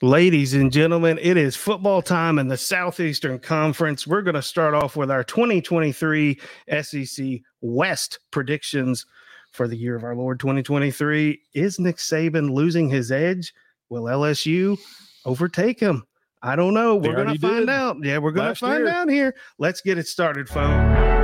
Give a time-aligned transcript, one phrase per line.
[0.00, 4.06] Ladies and gentlemen, it is football time in the Southeastern Conference.
[4.06, 6.38] We're going to start off with our 2023
[6.82, 7.26] SEC
[7.62, 9.06] West predictions
[9.50, 11.40] for the year of our Lord 2023.
[11.52, 13.52] Is Nick Saban losing his edge?
[13.88, 14.78] Will LSU
[15.24, 16.04] overtake him?
[16.42, 16.94] I don't know.
[16.94, 17.96] We're going to find did out.
[18.00, 18.94] Yeah, we're going to find year.
[18.94, 19.34] out here.
[19.58, 21.17] Let's get it started, folks.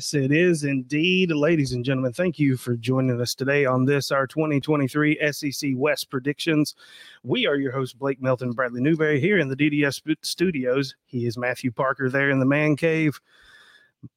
[0.00, 1.30] Yes, it is indeed.
[1.30, 6.08] Ladies and gentlemen, thank you for joining us today on this, our 2023 SEC West
[6.08, 6.74] predictions.
[7.22, 10.94] We are your hosts, Blake Melton, Bradley Newberry, here in the DDS studios.
[11.04, 13.20] He is Matthew Parker there in the man cave.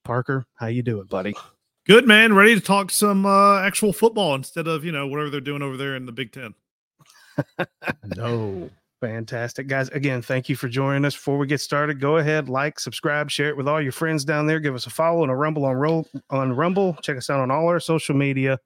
[0.06, 1.36] Parker, how you doing, buddy?
[1.86, 5.42] Good man, ready to talk some uh, actual football instead of you know whatever they're
[5.42, 6.56] doing over there in the Big Ten.
[8.16, 8.70] No.
[9.04, 9.68] Fantastic.
[9.68, 11.14] Guys, again, thank you for joining us.
[11.14, 14.48] Before we get started, go ahead, like, subscribe, share it with all your friends down
[14.48, 14.62] there.
[14.62, 16.96] Give us a follow and a rumble on roll on Rumble.
[17.02, 18.60] Check us out on all our social media.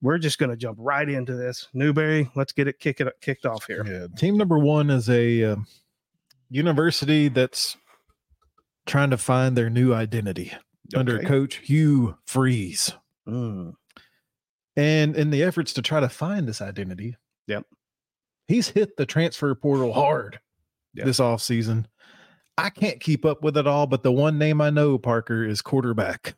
[0.00, 1.68] We're just going to jump right into this.
[1.74, 3.84] Newberry, let's get it kick it kicked off here.
[3.86, 5.56] Yeah, team number one is a uh,
[6.48, 7.76] university that's
[8.86, 10.50] trying to find their new identity
[10.96, 12.94] under Coach Hugh Freeze.
[13.28, 13.74] Mm,
[14.78, 17.16] And in the efforts to try to find this identity,
[17.48, 17.66] Yep.
[18.48, 20.38] He's hit the transfer portal hard
[20.94, 21.06] Yep.
[21.06, 21.86] this offseason.
[22.58, 25.62] I can't keep up with it all, but the one name I know, Parker, is
[25.62, 26.34] quarterback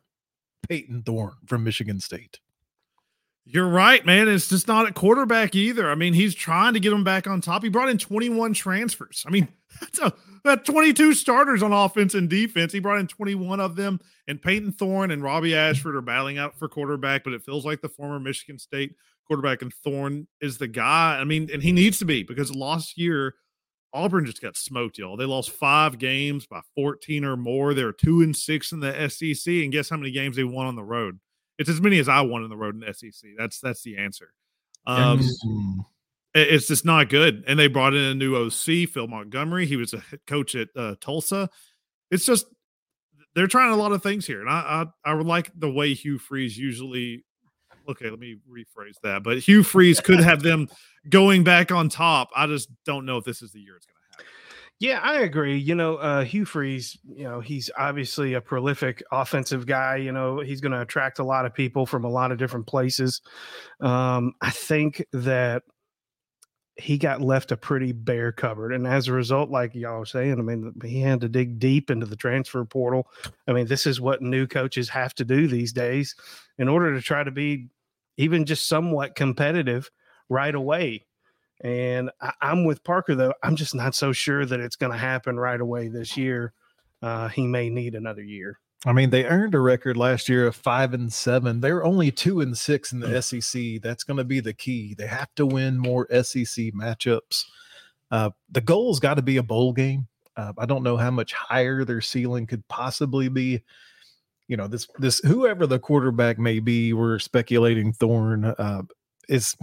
[0.68, 2.38] Payton Thorne from Michigan State.
[3.46, 4.26] You're right, man.
[4.26, 5.90] It's just not at quarterback either.
[5.90, 7.62] I mean, he's trying to get them back on top.
[7.62, 9.22] He brought in 21 transfers.
[9.26, 9.48] I mean,
[9.80, 10.14] that's a
[10.44, 12.72] that 22 starters on offense and defense.
[12.72, 16.58] He brought in 21 of them, and Payton Thorne and Robbie Ashford are battling out
[16.58, 17.24] for quarterback.
[17.24, 18.94] But it feels like the former Michigan State
[19.26, 21.18] quarterback and Thorne is the guy.
[21.18, 23.34] I mean, and he needs to be because last year
[23.92, 25.16] Auburn just got smoked, y'all.
[25.16, 27.74] They lost five games by 14 or more.
[27.74, 30.76] They're two and six in the SEC, and guess how many games they won on
[30.76, 31.20] the road?
[31.58, 33.30] It's as many as I won on the road in the SEC.
[33.38, 34.32] That's that's the answer.
[34.86, 35.78] Um, Mm,
[36.34, 37.44] it- it's just not good.
[37.46, 39.66] And they brought in a new OC, Phil Montgomery.
[39.66, 41.48] He was a head coach at uh, Tulsa.
[42.10, 42.46] It's just
[43.34, 45.94] they're trying a lot of things here, and I I, I would like the way
[45.94, 47.24] Hugh Freeze usually.
[47.88, 49.22] Okay, let me rephrase that.
[49.22, 50.68] But Hugh Freeze could have them
[51.10, 52.30] going back on top.
[52.34, 54.03] I just don't know if this is the year it's going to.
[54.80, 55.56] Yeah, I agree.
[55.56, 59.96] You know, uh, Hugh Freeze, you know, he's obviously a prolific offensive guy.
[59.96, 62.66] You know, he's going to attract a lot of people from a lot of different
[62.66, 63.22] places.
[63.80, 65.62] Um, I think that
[66.76, 68.72] he got left a pretty bare cupboard.
[68.72, 71.88] And as a result, like y'all were saying, I mean, he had to dig deep
[71.88, 73.06] into the transfer portal.
[73.46, 76.16] I mean, this is what new coaches have to do these days
[76.58, 77.68] in order to try to be
[78.16, 79.88] even just somewhat competitive
[80.28, 81.06] right away.
[81.62, 83.34] And I, I'm with Parker, though.
[83.42, 86.52] I'm just not so sure that it's going to happen right away this year.
[87.02, 88.58] Uh, he may need another year.
[88.86, 91.60] I mean, they earned a record last year of five and seven.
[91.60, 93.80] They're only two and six in the SEC.
[93.82, 94.94] That's going to be the key.
[94.96, 97.44] They have to win more SEC matchups.
[98.10, 100.08] Uh, the goal's got to be a bowl game.
[100.36, 103.62] Uh, I don't know how much higher their ceiling could possibly be.
[104.48, 108.82] You know, this this whoever the quarterback may be, we're speculating Thorne uh,
[109.28, 109.56] is.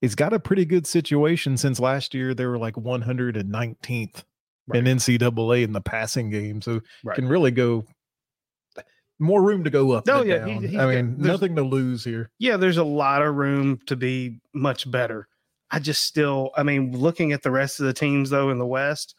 [0.00, 2.34] He's got a pretty good situation since last year.
[2.34, 4.22] They were like 119th
[4.74, 7.16] in NCAA in the passing game, so Right.
[7.16, 7.84] can really go
[9.18, 10.06] more room to go up.
[10.06, 10.78] No, than yeah, he-.
[10.78, 12.30] I mean, nothing to lose here.
[12.38, 15.26] Yeah, there's a lot of room to be much better.
[15.70, 18.66] I just still, I mean, looking at the rest of the teams though in the
[18.66, 19.16] West,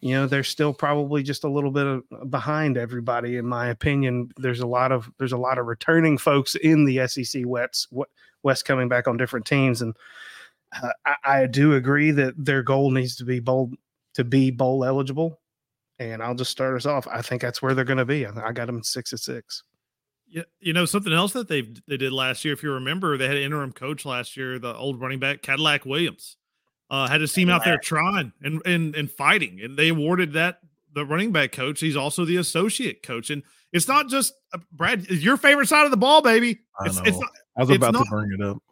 [0.00, 3.68] you know, they're still probably just a little bit of, uh, behind everybody, in my
[3.68, 4.30] opinion.
[4.38, 7.88] There's a lot of there's a lot of returning folks in the SEC West
[8.42, 9.94] West coming back on different teams, and
[10.82, 13.72] uh, I, I do agree that their goal needs to be bowl
[14.14, 15.40] to be bowl eligible.
[15.98, 17.06] And I'll just start us off.
[17.08, 18.24] I think that's where they're going to be.
[18.24, 19.64] I, I got them six at six.
[20.26, 22.54] Yeah, you know something else that they they did last year.
[22.54, 25.84] If you remember, they had an interim coach last year, the old running back Cadillac
[25.84, 26.36] Williams,
[26.88, 30.60] uh, had his team out there trying and and and fighting, and they awarded that
[30.94, 31.80] the running back coach.
[31.80, 33.42] He's also the associate coach, and
[33.72, 35.04] it's not just uh, Brad.
[35.08, 36.60] It's your favorite side of the ball, baby.
[36.78, 37.02] I It's, know.
[37.04, 37.30] it's not,
[37.60, 38.62] I was it's about not- to bring it up.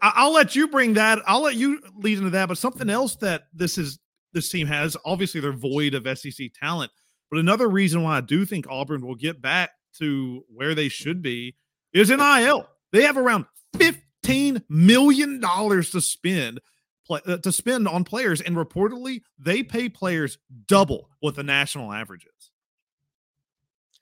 [0.00, 1.20] I- I'll let you bring that.
[1.26, 2.46] I'll let you lead into that.
[2.48, 3.98] But something else that this is
[4.32, 6.90] this team has obviously they're void of SEC talent.
[7.30, 11.20] But another reason why I do think Auburn will get back to where they should
[11.22, 11.56] be
[11.92, 12.66] is in NIL.
[12.92, 13.46] They have around
[13.76, 16.60] fifteen million dollars to spend
[17.06, 21.92] play, uh, to spend on players, and reportedly they pay players double what the national
[21.92, 22.50] average is.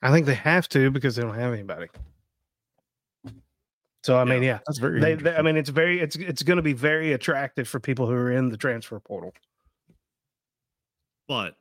[0.01, 1.87] I think they have to because they don't have anybody.
[4.03, 4.99] So I mean, yeah, That's very.
[4.99, 8.07] they, they- I mean, it's very, it's it's going to be very attractive for people
[8.07, 9.33] who are in the transfer portal.
[11.27, 11.55] But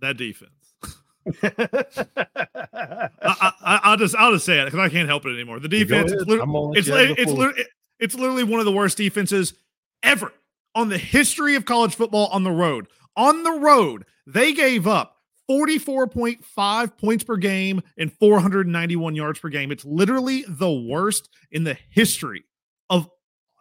[0.00, 0.74] that defense,
[1.42, 5.58] I, I, I- I'll just I'll just say it because I can't help it anymore.
[5.60, 6.22] The defense, ahead.
[6.22, 7.46] is lit- I'm gonna let it's you have li- the it's floor.
[7.48, 7.66] lit-
[8.00, 9.54] it's literally one of the worst defenses
[10.02, 10.32] ever
[10.74, 12.86] on the history of college football on the road.
[13.16, 15.13] On the road, they gave up
[15.50, 19.70] 44.5 points per game and 491 yards per game.
[19.70, 22.44] It's literally the worst in the history
[22.90, 23.08] of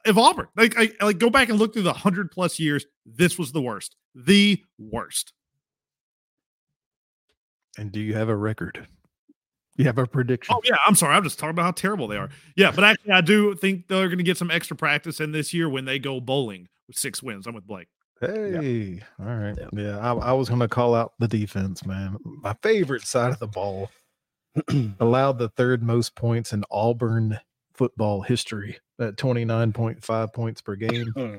[0.06, 0.48] of Auburn.
[0.56, 2.86] Like I like go back and look through the 100 plus years.
[3.06, 3.96] This was the worst.
[4.16, 5.34] The worst.
[7.78, 8.88] And do you have a record?
[9.76, 10.56] You have a prediction?
[10.56, 11.16] Oh yeah, I'm sorry.
[11.16, 12.30] I'm just talking about how terrible they are.
[12.56, 15.54] Yeah, but actually, I do think they're going to get some extra practice in this
[15.54, 17.48] year when they go bowling with six wins.
[17.48, 17.88] I'm with Blake.
[18.26, 19.56] Hey, all right.
[19.58, 19.70] Yep.
[19.74, 22.18] Yeah, I, I was going to call out the defense, man.
[22.24, 23.90] My favorite side of the ball
[25.00, 27.40] allowed the third most points in Auburn
[27.74, 31.14] football history at 29.5 points per game.
[31.18, 31.38] Hmm.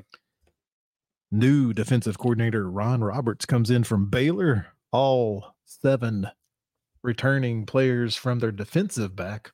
[1.31, 4.67] New defensive coordinator Ron Roberts comes in from Baylor.
[4.91, 6.29] All seven
[7.03, 9.51] returning players from their defensive back.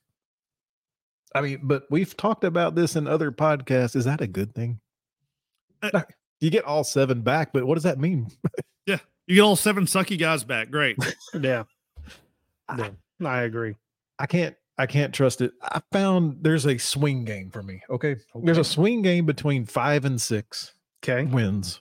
[1.34, 3.96] I mean, but we've talked about this in other podcasts.
[3.96, 4.80] Is that a good thing?
[6.42, 8.28] You get all seven back, but what does that mean?
[8.84, 8.98] Yeah,
[9.28, 10.68] you get all seven sucky guys back.
[10.70, 10.96] Great.
[11.40, 11.62] yeah.
[12.76, 12.90] yeah,
[13.24, 13.76] I agree.
[14.18, 15.52] I can't I can't trust it.
[15.62, 17.80] I found there's a swing game for me.
[17.88, 18.16] Okay.
[18.42, 20.74] There's a swing game between five and six
[21.04, 21.24] Okay.
[21.30, 21.80] wins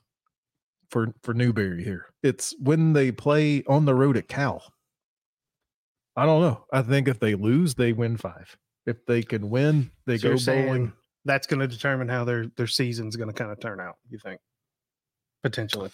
[0.92, 2.06] for for Newberry here.
[2.22, 4.62] It's when they play on the road at Cal.
[6.16, 6.66] I don't know.
[6.72, 8.56] I think if they lose, they win five.
[8.86, 10.94] If they can win, they So go you're bowling.
[11.26, 13.96] that's going to determine how their their season's going to kind of turn out.
[14.10, 14.40] You think
[15.44, 15.92] potentially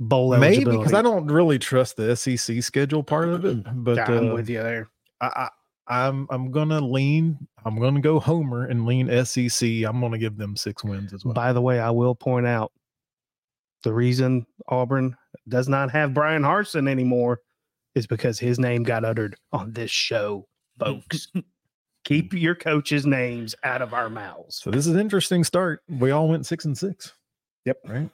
[0.00, 3.58] bowl Maybe because I don't really trust the SEC schedule part of it.
[3.84, 4.88] But Yeah, I'm uh, with you there.
[5.20, 5.48] I, I
[5.90, 7.36] I'm I'm gonna lean.
[7.64, 9.68] I'm gonna go Homer and lean SEC.
[9.84, 11.34] I'm gonna give them six wins as well.
[11.34, 12.72] By the way, I will point out
[13.82, 15.16] the reason Auburn
[15.48, 17.40] does not have Bryan Harsin anymore
[17.94, 20.46] is because his name got uttered on this show,
[20.78, 21.28] folks.
[22.04, 24.56] Keep your coaches' names out of our mouths.
[24.62, 25.82] So this is an interesting start.
[25.86, 27.12] We all went six and six.
[27.66, 27.76] Yep.
[27.86, 28.10] Right.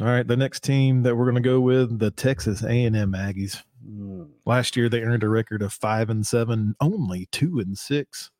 [0.00, 0.26] All right.
[0.26, 3.62] The next team that we're gonna go with the Texas A&M Aggies.
[3.86, 4.28] Mm.
[4.46, 8.30] Last year they earned a record of five and seven, only two and six.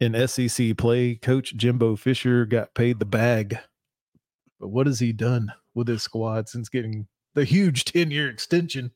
[0.00, 3.58] In SEC play, Coach Jimbo Fisher got paid the bag.
[4.60, 8.92] But what has he done with his squad since getting the huge 10-year extension?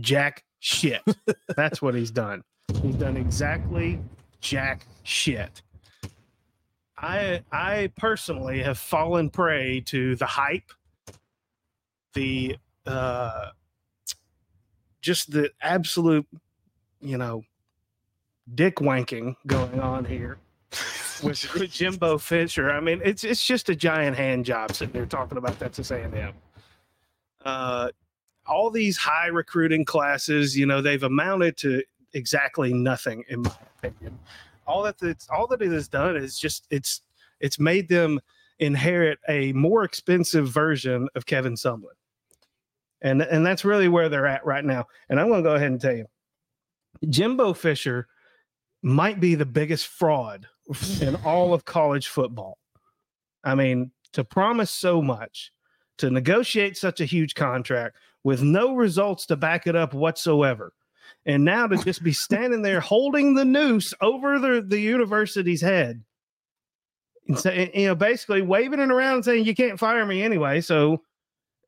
[0.00, 1.00] Jack shit.
[1.56, 2.42] That's what he's done.
[2.82, 3.98] He's done exactly
[4.40, 5.62] jack shit.
[6.98, 10.70] I I personally have fallen prey to the hype,
[12.14, 12.56] the
[12.86, 13.50] uh
[15.02, 16.26] just the absolute,
[17.00, 17.42] you know,
[18.54, 20.38] dick wanking going on here
[21.22, 22.70] with, with Jimbo Fisher.
[22.70, 26.32] I mean, it's it's just a giant hand job sitting there talking about Texas A&M.
[27.44, 27.88] Uh,
[28.46, 31.82] all these high recruiting classes, you know, they've amounted to
[32.12, 34.18] exactly nothing, in my opinion.
[34.66, 37.02] All that it's all that it has done is just it's
[37.40, 38.20] it's made them
[38.58, 41.94] inherit a more expensive version of Kevin Sumlin.
[43.02, 44.86] And and that's really where they're at right now.
[45.08, 46.06] And I'm going to go ahead and tell you,
[47.08, 48.08] Jimbo Fisher
[48.82, 50.46] might be the biggest fraud
[51.00, 52.58] in all of college football.
[53.44, 55.52] I mean, to promise so much,
[55.98, 60.72] to negotiate such a huge contract with no results to back it up whatsoever.
[61.24, 66.02] And now to just be standing there holding the noose over the, the university's head
[67.28, 70.60] and say, you know, basically waving it around and saying, you can't fire me anyway.
[70.60, 71.02] So,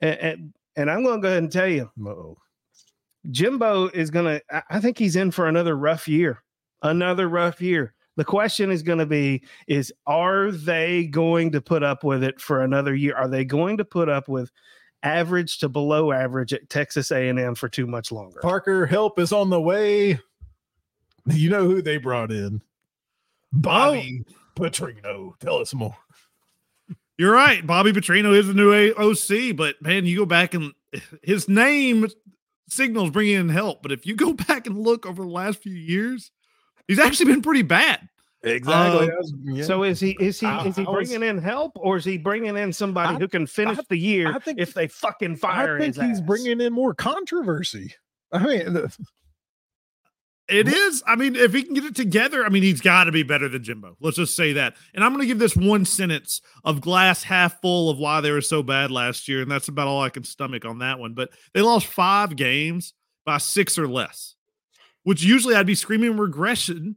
[0.00, 2.38] and, and, and I'm going to go ahead and tell you, Uh-oh.
[3.30, 6.42] Jimbo is going to, I think he's in for another rough year,
[6.82, 7.94] another rough year.
[8.16, 12.40] The question is going to be is are they going to put up with it
[12.40, 13.14] for another year?
[13.14, 14.50] Are they going to put up with
[15.02, 18.40] average to below average at Texas A&M for too much longer?
[18.40, 20.18] Parker, help is on the way.
[21.26, 22.62] You know who they brought in?
[23.52, 24.24] Bobby
[24.56, 25.38] Petrino.
[25.40, 25.96] Tell us more.
[27.16, 27.66] You're right.
[27.66, 30.72] Bobby Petrino is the new A- OC, but man, you go back and
[31.22, 32.06] his name
[32.68, 33.82] signals bringing in help.
[33.82, 36.30] But if you go back and look over the last few years,
[36.86, 38.08] he's actually been pretty bad.
[38.44, 39.10] Exactly.
[39.58, 41.96] Uh, So is he is he I- is he I was- bringing in help or
[41.96, 44.86] is he bringing in somebody I- who can finish the year I think- if they
[44.86, 46.26] fucking fire I think his he's ass?
[46.26, 47.94] bringing in more controversy.
[48.32, 48.96] I mean, the-
[50.48, 51.02] It is.
[51.06, 53.48] I mean, if he can get it together, I mean, he's got to be better
[53.50, 53.96] than Jimbo.
[54.00, 54.76] Let's just say that.
[54.94, 58.30] And I'm going to give this one sentence of glass half full of why they
[58.30, 59.42] were so bad last year.
[59.42, 61.12] And that's about all I can stomach on that one.
[61.12, 62.94] But they lost five games
[63.26, 64.36] by six or less,
[65.02, 66.96] which usually I'd be screaming regression.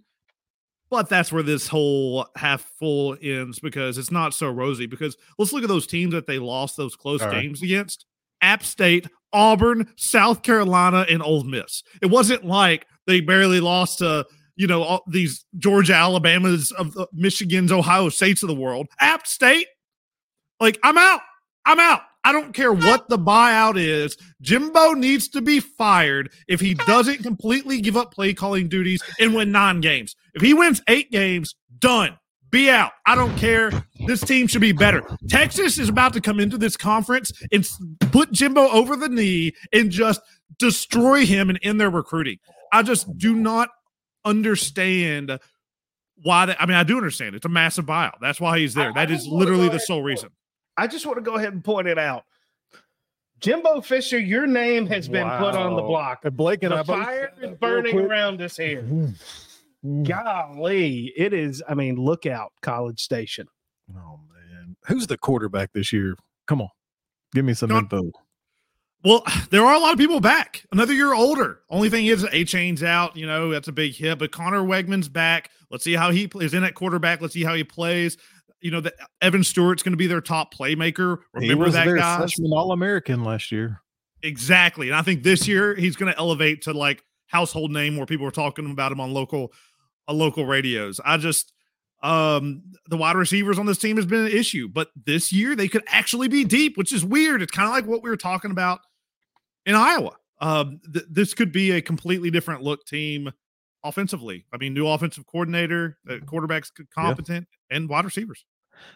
[0.92, 4.88] But that's where this whole half full ends because it's not so rosy.
[4.88, 7.42] Because let's look at those teams that they lost those close All right.
[7.42, 8.06] games against
[8.42, 11.82] App State, Auburn, South Carolina, and Ole Miss.
[12.02, 14.26] It wasn't like they barely lost to
[14.58, 18.88] you know all these Georgia, Alabama's, of the Michigan's, Ohio States of the world.
[19.00, 19.68] App State,
[20.60, 21.22] like I'm out.
[21.66, 22.02] I'm out.
[22.24, 24.16] I don't care what the buyout is.
[24.42, 29.34] Jimbo needs to be fired if he doesn't completely give up play calling duties and
[29.34, 30.16] win nine games.
[30.34, 32.18] If he wins eight games, done.
[32.50, 32.92] Be out.
[33.06, 33.72] I don't care.
[34.08, 35.04] This team should be better.
[35.30, 37.66] Texas is about to come into this conference and
[38.12, 40.20] put Jimbo over the knee and just
[40.60, 42.40] destroy him and end their recruiting.
[42.74, 43.70] I just do not
[44.26, 45.40] understand
[46.24, 46.46] why.
[46.48, 48.16] They, I mean, I do understand it's a massive buyout.
[48.22, 48.90] That's why he's there.
[48.90, 50.30] I- That I is just wanna literally the sole reason.
[50.78, 52.24] I just want to go ahead and point it out.
[53.40, 56.26] Jimbo Fisher, your name has been put on the block.
[56.26, 58.84] And Blake and I The both fire said is burning around us here.
[58.84, 59.14] Mm.
[59.86, 60.08] Mm.
[60.08, 61.64] Golly, it is.
[61.68, 63.48] I mean, look out, College Station.
[63.96, 66.16] Oh man, who's the quarterback this year?
[66.48, 66.70] Come on,
[67.34, 68.12] give me some Don't- info.
[69.04, 70.64] Well, there are a lot of people back.
[70.72, 71.62] Another year older.
[71.70, 73.16] Only thing is, A Chain's out.
[73.16, 74.20] You know, that's a big hit.
[74.20, 75.50] But Conner Weigman's back.
[75.70, 77.22] Let's see how he plays in at quarterback.
[77.22, 78.18] Let's see how he plays.
[78.60, 81.18] You know, that Evan Stewart's going to be their top playmaker.
[81.34, 82.18] Remember that guy?
[82.20, 83.82] freshman All American last year.
[84.22, 84.90] Exactly.
[84.90, 88.28] And I think this year he's going to elevate to like household name where people
[88.28, 89.52] are talking about him on local
[90.10, 91.00] local radios.
[91.04, 91.54] I just
[92.04, 95.68] um the wide receivers on this team has been an issue, but this year they
[95.68, 97.42] could actually be deep, which is weird.
[97.42, 98.80] It's kind of like what we were talking about
[99.66, 100.16] in Iowa.
[100.40, 103.32] Um th- this could be a completely different look team
[103.84, 104.46] offensively.
[104.54, 108.46] I mean, new offensive coordinator, uh, quarterbacks competent, and wide receivers.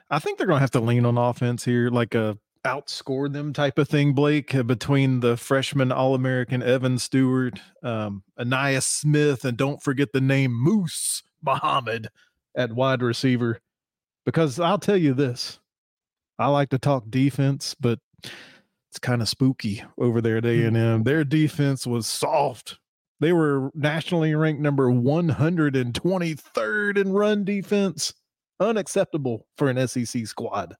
[0.09, 3.53] I think they're going to have to lean on offense here, like a outscore them
[3.53, 9.45] type of thing, Blake, uh, between the freshman All American Evan Stewart, um, Ainias Smith,
[9.45, 12.09] and don't forget the name Moose Muhammad
[12.55, 13.61] at wide receiver.
[14.25, 15.59] Because I'll tell you this
[16.37, 17.99] I like to talk defense, but
[18.89, 21.03] it's kind of spooky over there at A&M.
[21.03, 22.77] Their defense was soft.
[23.19, 28.13] They were nationally ranked number 123rd in run defense.
[28.59, 30.75] Unacceptable for an SEC squad.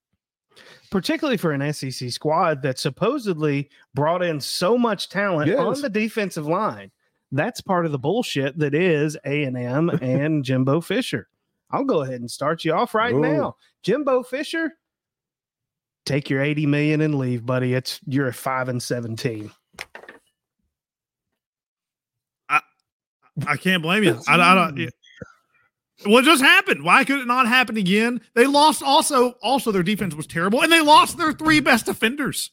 [0.92, 5.60] Particularly for an SEC squad that supposedly brought in so much talent Yes.
[5.60, 6.92] on the defensive line.
[7.32, 11.28] That's part of the bullshit that is A and M and Jimbo Fisher.
[11.72, 13.22] I'll go ahead and start you off right Whoa.
[13.22, 13.56] now.
[13.84, 14.72] Jimbo Fisher,
[16.06, 17.74] take your 80 million and leave, buddy.
[17.74, 19.52] It's you're a five and 17.
[23.48, 24.18] I can't blame you.
[24.30, 24.90] I, I don't.
[26.00, 26.10] Yeah.
[26.12, 26.84] What just happened?
[26.84, 28.22] Why could it not happen again?
[28.34, 28.82] They lost.
[28.84, 32.52] Also, also their defense was terrible, and they lost their three best defenders.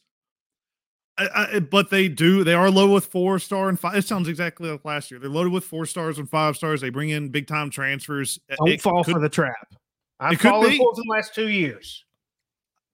[1.17, 2.43] I, I, but they do.
[2.43, 3.95] They are low with four star and five.
[3.95, 5.19] It sounds exactly like last year.
[5.19, 6.81] They're loaded with four stars and five stars.
[6.81, 8.39] They bring in big time transfers.
[8.57, 9.75] Don't It fall could- for the trap.
[10.19, 10.77] I've it could fallen be.
[10.77, 12.05] for the last two years.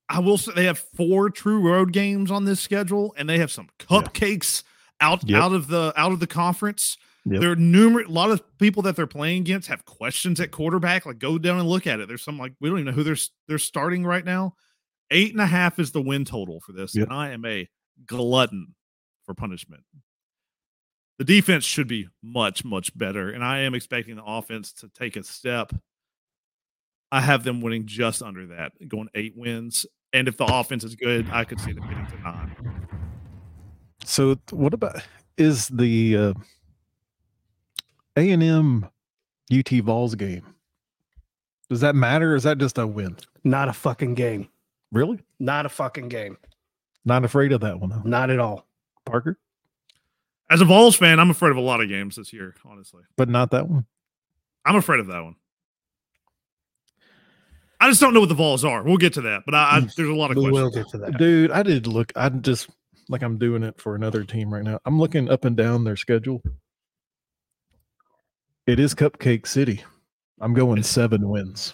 [0.10, 3.52] I will say they have four true road games on this schedule, and they have
[3.52, 4.64] some cupcakes
[5.00, 5.42] out Yep.
[5.42, 6.98] out of the out of the conference.
[7.26, 7.42] Yep.
[7.42, 11.06] There are numerous a lot of people that they're playing against have questions at quarterback.
[11.06, 12.08] Like go down and look at it.
[12.08, 14.56] There's some like we don't even know who they're they're starting right now.
[15.12, 17.08] Eight and a half is the win total for this, Yep.
[17.08, 17.68] and I am a
[18.06, 18.76] glutton
[19.26, 19.84] for punishment.
[21.18, 25.16] The defense should be much much better, and I am expecting the offense to take
[25.18, 25.74] a step.
[27.12, 29.86] I have them winning just under that, going eight wins.
[30.14, 32.56] And if the offense is good, I could see them getting to nine.
[34.06, 35.02] So what about
[35.38, 36.34] is the uh,
[38.18, 38.88] A&M
[39.52, 40.44] UT Vols game?
[41.70, 43.16] Does that matter or is that just a win?
[43.44, 44.50] Not a fucking game.
[44.92, 45.20] Really?
[45.40, 46.38] Not a fucking game.
[47.06, 48.02] Not afraid of that one, huh?
[48.04, 48.66] Not at all.
[49.06, 49.38] Parker,
[50.50, 53.02] As a Vols fan, I'm afraid of a lot of games this year, honestly.
[53.18, 53.86] but not that one.
[54.66, 55.36] I'm afraid of that one.
[57.80, 58.84] I just don't know what the Vols are.
[58.84, 59.96] We'll get to that, but I, I, mm.
[59.96, 60.76] there's a lot of We questions.
[60.76, 61.18] will get to that.
[61.18, 62.12] Dude, I did look.
[62.16, 62.70] I'm just
[63.08, 64.80] like I'm doing it for another team right now.
[64.86, 66.42] I'm looking up and down their schedule.
[68.70, 69.84] It is Cupcake City.
[70.40, 71.74] I'm going seven wins.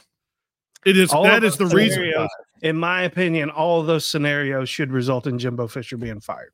[0.85, 2.03] It is All that is the reason.
[2.03, 2.29] scenarios,
[2.61, 6.53] In my opinion, all of those scenarios should result in Jimbo Fisher being fired.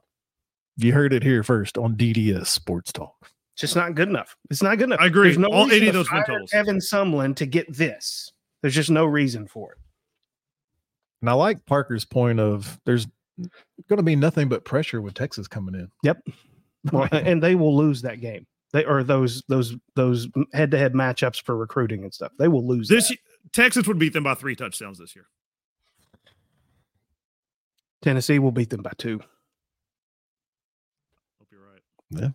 [0.77, 3.13] You heard it here first on DDS Sports Talk.
[3.53, 4.35] It's just not good enough.
[4.49, 4.99] It's not good enough.
[4.99, 5.27] I agree.
[5.27, 6.53] There's no All 80 of those win totals.
[6.53, 8.31] Evan Sumlin to get this.
[8.63, 9.77] There's just no reason for it.
[11.21, 13.05] And I like Parker's point of there's
[13.37, 15.91] going to be nothing but pressure with Texas coming in.
[16.91, 18.47] Well, and they will lose that game.
[18.73, 22.31] They or those those those head to head matchups for recruiting and stuff.
[22.39, 22.87] They will lose.
[22.87, 23.17] This that.
[23.53, 25.25] Texas would beat them by three touchdowns this year.
[28.01, 29.19] Tennessee will beat them by two.
[31.39, 32.31] Hope you're right.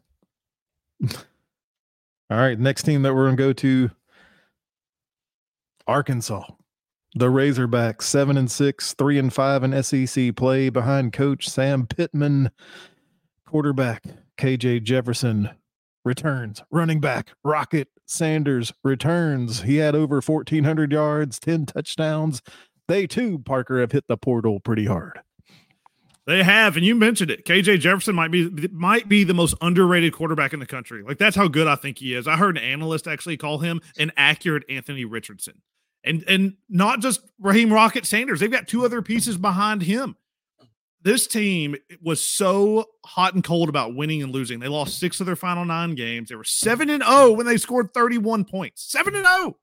[1.00, 1.16] Yeah.
[2.30, 3.90] All right, next team that we're going to go to
[5.86, 6.42] Arkansas.
[7.14, 12.50] The Razorbacks, seven and six, three and five in SEC play behind coach Sam Pittman.
[13.46, 14.02] Quarterback
[14.36, 15.50] KJ Jefferson
[16.06, 16.62] returns.
[16.70, 19.62] Running back Rocket Sanders returns.
[19.62, 22.40] He had over 1,400 yards, 10 touchdowns.
[22.88, 25.20] They too, Parker, have hit the portal pretty hard.
[26.26, 27.44] They have, and you mentioned it.
[27.44, 31.04] KJ Jefferson might be might be the most underrated quarterback in the country.
[31.04, 32.26] Like that's how good I think he is.
[32.26, 35.62] I heard an analyst actually call him an accurate Anthony Richardson,
[36.02, 38.40] and and not just Raheim Rocket Sanders.
[38.40, 40.16] They've got two other pieces behind him.
[41.02, 44.58] This team was so hot and cold about winning and losing.
[44.58, 46.30] They lost six of their final nine games.
[46.30, 48.90] They were seven and zero when they scored thirty one points.
[48.90, 49.56] Seven and zero.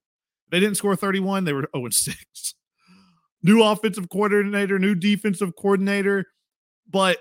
[0.50, 1.44] They didn't score thirty one.
[1.44, 2.56] They were zero and six.
[3.44, 6.28] New offensive coordinator, new defensive coordinator
[6.90, 7.18] but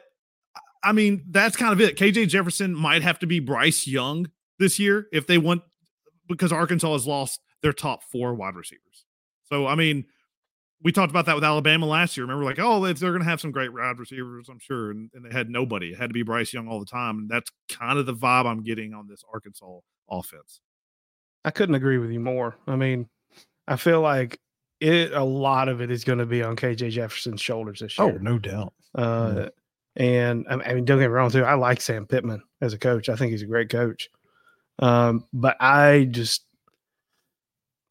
[0.85, 1.97] I mean, that's kind of it.
[1.97, 4.28] KJ Jefferson might have to be Bryce Young
[4.59, 5.62] this year if they want,
[6.28, 9.04] because Arkansas has lost their top four wide receivers.
[9.45, 10.07] So, I mean,
[10.82, 12.24] we talked about that with Alabama last year.
[12.24, 14.90] Remember, like, oh, they're going to have some great wide receivers, I'm sure.
[14.90, 15.92] And, and, they had nobody.
[15.92, 17.18] It had to be Bryce Young all the time.
[17.18, 19.78] And that's kind of the vibe I'm getting on this Arkansas
[20.10, 20.60] offense.
[21.44, 22.56] I couldn't agree with you more.
[22.66, 23.08] I mean,
[23.68, 24.40] I feel like
[24.80, 28.14] it, a lot of it is going to be on KJ Jefferson's shoulders this year.
[28.14, 28.72] Oh, no doubt.
[28.94, 29.48] Uh, yeah.
[29.94, 31.44] And I mean, don't get me wrong, too.
[31.44, 33.08] I like Sam Pittman as a coach.
[33.08, 34.08] I think he's a great coach.
[34.78, 36.44] Um, but I just,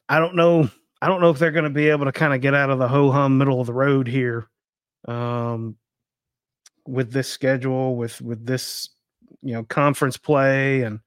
[0.08, 0.68] I don't know.
[1.02, 2.78] I don't know if they're going to be able to kind of get out of
[2.78, 4.46] the ho hum middle of the road here,
[5.08, 5.76] um,
[6.86, 8.88] with this schedule, with with this,
[9.42, 11.00] you know, conference play and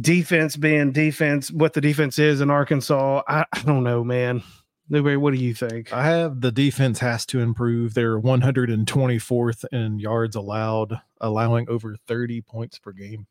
[0.00, 1.48] defense being defense.
[1.52, 4.42] What the defense is in Arkansas, I, I don't know, man.
[4.88, 5.92] Newberry, what do you think?
[5.92, 7.94] I have the defense has to improve.
[7.94, 13.28] They're 124th in yards allowed, allowing over 30 points per game.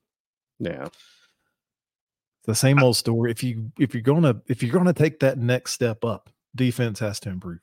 [0.60, 0.88] Yeah.
[2.46, 3.32] The same uh old story.
[3.32, 7.20] If you if you're gonna if you're gonna take that next step up, defense has
[7.22, 7.62] to improve.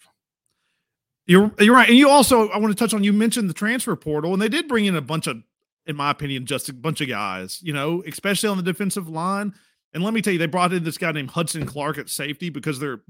[1.26, 1.88] You're you're right.
[1.88, 4.48] And you also I want to touch on you mentioned the transfer portal, and they
[4.48, 5.38] did bring in a bunch of,
[5.86, 9.54] in my opinion, just a bunch of guys, you know, especially on the defensive line.
[9.94, 12.50] And let me tell you, they brought in this guy named Hudson Clark at safety
[12.50, 13.02] because they're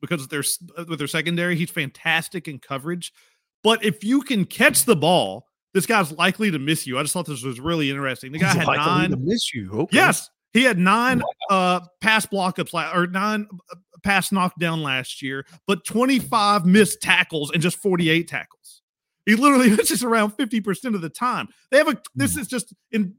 [0.00, 0.44] because they're
[0.76, 1.56] uh, with their secondary.
[1.56, 3.12] He's fantastic in coverage.
[3.62, 6.98] But if you can catch the ball, this guy's likely to miss you.
[6.98, 8.32] I just thought this was really interesting.
[8.32, 9.10] The guy He's had nine.
[9.10, 9.70] To miss you.
[9.72, 9.96] Okay.
[9.96, 15.44] Yes, he had nine uh, pass block ups or nine uh, pass knockdown last year,
[15.66, 18.82] but 25 missed tackles and just 48 tackles.
[19.26, 21.48] He literally misses around 50% of the time.
[21.70, 22.40] They have a this hmm.
[22.40, 23.14] is just in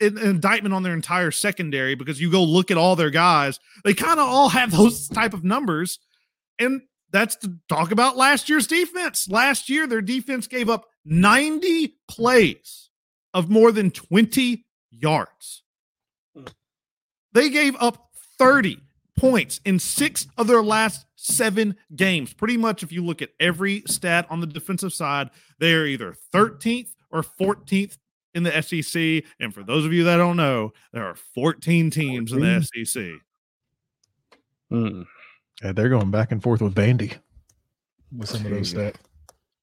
[0.00, 3.94] an indictment on their entire secondary because you go look at all their guys, they
[3.94, 5.98] kind of all have those type of numbers.
[6.58, 9.28] And that's to talk about last year's defense.
[9.28, 12.90] Last year, their defense gave up 90 plays
[13.34, 15.62] of more than 20 yards.
[17.32, 18.78] They gave up 30
[19.16, 22.32] points in six of their last seven games.
[22.32, 26.14] Pretty much, if you look at every stat on the defensive side, they are either
[26.32, 27.98] 13th or 14th
[28.34, 29.24] in the SEC.
[29.40, 32.48] And for those of you that don't know, there are 14 teams 14?
[32.48, 33.02] in the SEC.
[34.72, 35.06] Mm.
[35.62, 37.16] Yeah, they're going back and forth with Vandy
[38.16, 38.96] with some of those stats.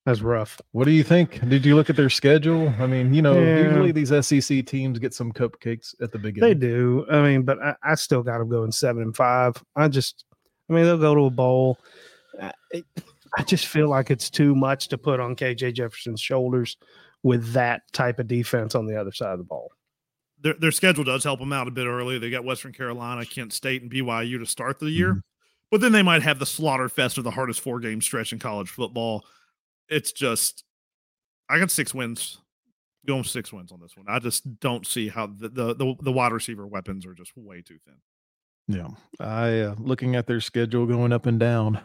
[0.06, 0.62] That's rough.
[0.72, 1.48] What do you think?
[1.50, 2.72] Did you look at their schedule?
[2.80, 3.62] I mean, you know, yeah.
[3.62, 6.48] usually these SEC teams get some cupcakes at the beginning.
[6.48, 7.08] They do.
[7.12, 9.56] I mean, but I, I still got them going seven and five.
[9.76, 10.26] I just,
[10.70, 11.80] I mean, they'll go to a bowl.
[12.40, 12.52] I,
[13.36, 16.78] I just feel like it's too much to put on KJ Jefferson's shoulders
[17.24, 19.72] with that type of defense on the other side of the ball.
[20.42, 22.20] Their, their schedule does help them out a bit early.
[22.20, 25.12] They got Western Carolina, Kent State, and BYU to start the year.
[25.12, 25.20] Mm-hmm.
[25.72, 28.38] But then they might have the slaughter fest of the hardest four game stretch in
[28.38, 29.26] college football.
[29.90, 30.64] It's just,
[31.50, 32.40] I got six wins,
[33.06, 34.08] going six wins on this one.
[34.10, 37.62] I just don't see how the the the, the wide receiver weapons are just way
[37.62, 37.96] too thin.
[38.68, 41.82] Yeah, I uh, looking at their schedule going up and down.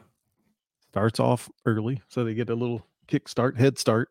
[0.88, 4.08] Starts off early, so they get a little kick start, head start.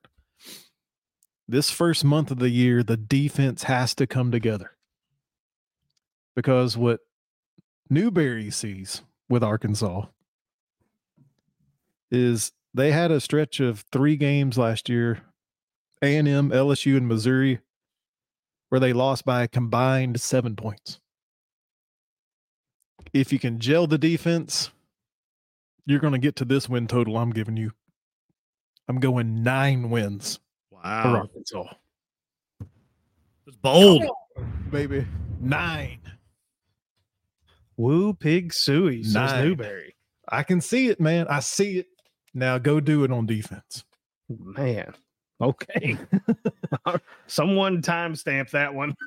[1.47, 4.77] This first month of the year, the defense has to come together
[6.35, 7.01] because what
[7.89, 10.05] Newberry sees with Arkansas
[12.11, 15.21] is they had a stretch of three games last year,
[16.01, 17.59] A&M, LSU, and Missouri,
[18.69, 20.99] where they lost by a combined seven points.
[23.13, 24.69] If you can gel the defense,
[25.85, 27.71] you're going to get to this win total I'm giving you.
[28.87, 30.39] I'm going nine wins
[30.71, 31.03] wow.
[31.03, 31.73] for Arkansas.
[33.47, 34.05] It's bold.
[34.69, 35.05] baby.
[35.39, 36.01] Nine.
[37.77, 39.47] Woo pig suey, says Nine.
[39.47, 39.95] Newberry.
[40.27, 41.27] I can see it, man.
[41.29, 41.87] I see it.
[42.33, 43.83] Now go do it on defense.
[44.29, 44.93] Man.
[45.41, 45.97] Okay.
[47.27, 48.95] Someone timestamp that one.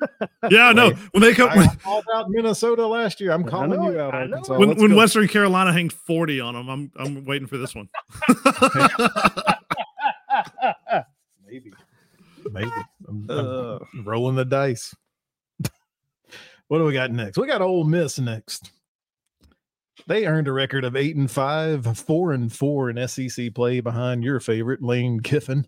[0.49, 0.89] Yeah, no.
[0.89, 0.97] Wait.
[1.11, 3.31] When they come, I called out Minnesota last year.
[3.31, 4.13] I'm I calling know you out.
[4.13, 4.57] Arkansas.
[4.57, 4.97] when, Let's when go.
[4.97, 7.87] Western Carolina hangs 40 on them, I'm I'm waiting for this one.
[11.49, 11.71] maybe,
[12.51, 12.71] maybe
[13.07, 14.93] I'm, I'm Uh, rolling the dice.
[16.67, 17.37] what do we got next?
[17.37, 18.71] We got Ole Miss next.
[20.07, 24.23] They earned a record of eight and five, four and four in SEC play behind
[24.23, 25.67] your favorite Lane Kiffin.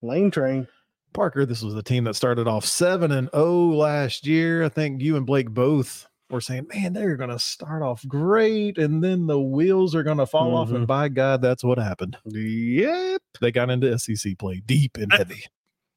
[0.00, 0.66] Lane train.
[1.12, 4.64] Parker, this was the team that started off seven and oh last year.
[4.64, 8.78] I think you and Blake both were saying, man, they're going to start off great
[8.78, 10.68] and then the wheels are going to fall off.
[10.68, 10.86] And mm-hmm.
[10.86, 12.16] by God, that's what happened.
[12.24, 13.20] Yep.
[13.40, 15.44] They got into SEC play deep and I- heavy.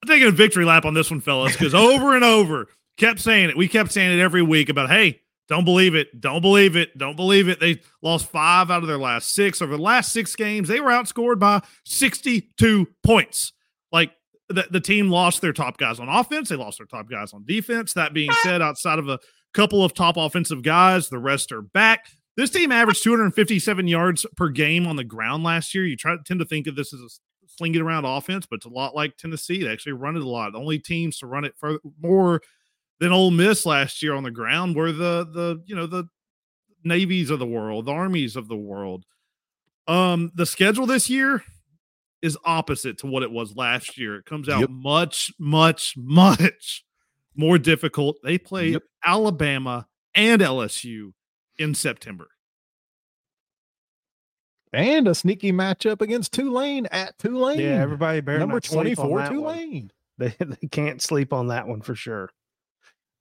[0.03, 3.49] I'm taking a victory lap on this one, fellas, because over and over kept saying
[3.49, 3.57] it.
[3.57, 7.15] We kept saying it every week about, hey, don't believe it, don't believe it, don't
[7.15, 7.59] believe it.
[7.59, 9.61] They lost five out of their last six.
[9.61, 13.53] Over the last six games, they were outscored by 62 points.
[13.91, 14.11] Like
[14.49, 17.45] the, the team lost their top guys on offense, they lost their top guys on
[17.45, 17.93] defense.
[17.93, 18.39] That being ah.
[18.43, 19.19] said, outside of a
[19.53, 22.07] couple of top offensive guys, the rest are back.
[22.37, 25.85] This team averaged 257 yards per game on the ground last year.
[25.85, 27.07] You try to tend to think of this as a
[27.47, 29.63] sling it around offense, but it's a lot like Tennessee.
[29.63, 30.51] They actually run it a lot.
[30.51, 32.41] The only teams to run it for more
[32.99, 36.05] than Ole Miss last year on the ground were the the you know the
[36.83, 39.05] navies of the world, the armies of the world.
[39.87, 41.43] Um, the schedule this year
[42.21, 44.15] is opposite to what it was last year.
[44.15, 44.69] It comes out Yep.
[44.71, 46.83] much, much, much
[47.35, 48.17] more difficult.
[48.23, 48.83] They play Yep.
[49.03, 51.13] Alabama and LSU
[51.59, 52.29] in September.
[54.73, 57.59] And a sneaky matchup against Tulane at Tulane.
[57.59, 59.33] Yeah, everybody better Number not sleep on 24 that one.
[59.41, 59.91] Tulane.
[60.17, 62.29] They, they can't sleep on that one for sure.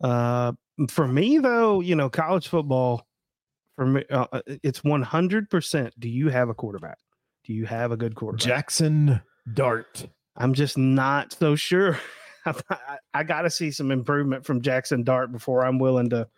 [0.01, 0.53] Uh,
[0.89, 3.07] for me though, you know, college football,
[3.77, 5.99] for me, uh, uh, it's one hundred percent.
[5.99, 6.99] Do you have a quarterback?
[7.45, 8.47] Do you have a good quarterback?
[8.47, 9.21] Jackson
[9.53, 10.07] Dart.
[10.37, 11.99] I'm just not so sure.
[12.47, 16.29] I, I got to see some improvement from Jackson Dart before I'm willing to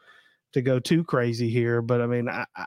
[0.53, 1.83] to go too crazy here.
[1.83, 2.67] But I mean, I I,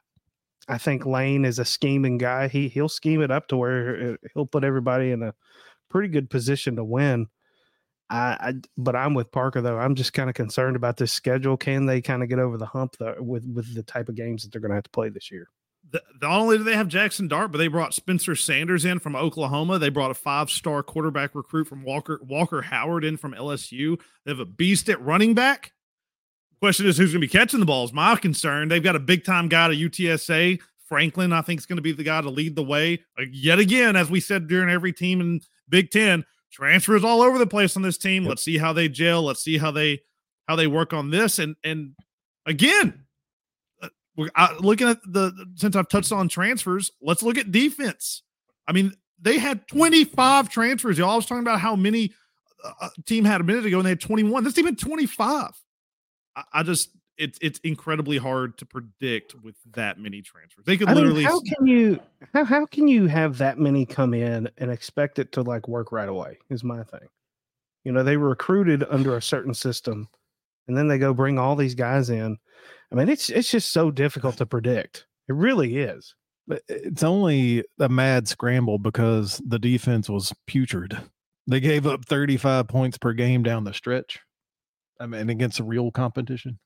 [0.67, 2.47] I think Lane is a scheming guy.
[2.47, 5.34] He he'll scheme it up to where he'll put everybody in a
[5.89, 7.28] pretty good position to win.
[8.10, 9.78] I, I but I'm with Parker though.
[9.78, 11.58] I'm just kind of concerned about this schedule.
[11.58, 14.43] Can they kind of get over the hump though, with with the type of games
[14.43, 15.48] that they're going to have to play this year?
[15.91, 19.15] the, not only do they have Jackson Dart, but they brought Spencer Sanders in from
[19.15, 19.80] Oklahoma.
[19.80, 24.00] They brought a five-star quarterback recruit from Walker Walker Howard in from LSU.
[24.26, 25.72] They have a beast at running back.
[26.60, 28.67] Question is who's going to be catching the ball is my concern.
[28.67, 30.60] They've got a big-time guy to UTSA.
[30.86, 33.04] Franklin, I think, is going to be the guy to lead the way.
[33.17, 37.38] Uh, yet again, as we said during every team in Big Ten, transfers all over
[37.38, 38.24] the place on this team.
[38.24, 38.30] Yep.
[38.30, 39.24] Let's see how they gel.
[39.24, 40.02] Let's see how they
[40.48, 41.40] how they work on this.
[41.40, 41.96] And and
[42.46, 43.06] again,
[44.20, 48.24] we're uh, looking at the since I've touched on transfers, let's look at defense.
[48.68, 50.98] I mean, they had 25 transfers.
[50.98, 52.12] Y'all I was talking about how many
[52.64, 54.44] uh, uh, team had a minute ago, and they had 21.
[54.44, 55.52] This team had 25.
[56.36, 60.66] I, I just it's it's incredibly hard to predict with that many transfers.
[60.66, 62.00] They could I mean, literally how can you
[62.34, 65.92] how how can you have that many come in and expect it to like work
[65.92, 66.40] right away?
[66.50, 67.08] Is my thing.
[67.84, 70.08] You know, they were recruited under a certain system,
[70.68, 72.38] and then they go bring all these guys in.
[72.92, 75.06] I mean, it's it's just so difficult to predict.
[75.28, 76.16] It really is.
[76.48, 80.98] But It's only a mad scramble because the defense was putrid.
[81.46, 84.20] They gave up 35 points per game down the stretch.
[85.00, 86.60] I mean, against a real competition.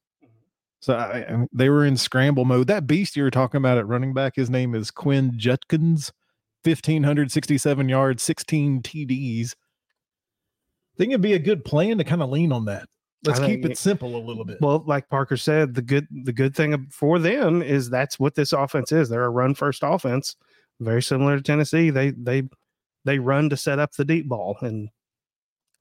[0.84, 2.68] So I, they were in scramble mode.
[2.68, 6.12] That beast you were talking about at running back, his name is Quinn Judkins,
[6.66, 9.54] 1,567 yards, 16 TDs.
[9.54, 12.90] I think it'd be a good plan to kind of lean on that.
[13.24, 14.58] Let's I keep it simple a little bit.
[14.60, 18.52] Well, like Parker said, the good the good thing for them is that's what this
[18.52, 19.08] offense is.
[19.08, 20.36] They're a run first offense,
[20.82, 21.92] very similar to Tennessee.
[21.92, 22.44] They they
[23.06, 24.90] they run to set up the deep ball, and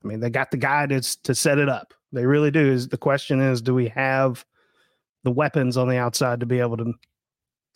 [0.05, 1.93] I mean they got the guy to to set it up.
[2.13, 2.71] They really do.
[2.71, 4.45] Is the question is, do we have
[5.25, 6.93] the weapons on the outside to be able to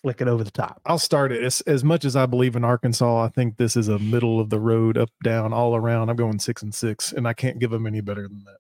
[0.03, 0.81] flick it over the top?
[0.87, 1.43] I'll start it.
[1.43, 4.51] As, as much as I believe in Arkansas, I think this is a middle of
[4.51, 6.11] the road, up, down, all around.
[6.11, 8.59] I'm going six and six, and I can't give them any better than that.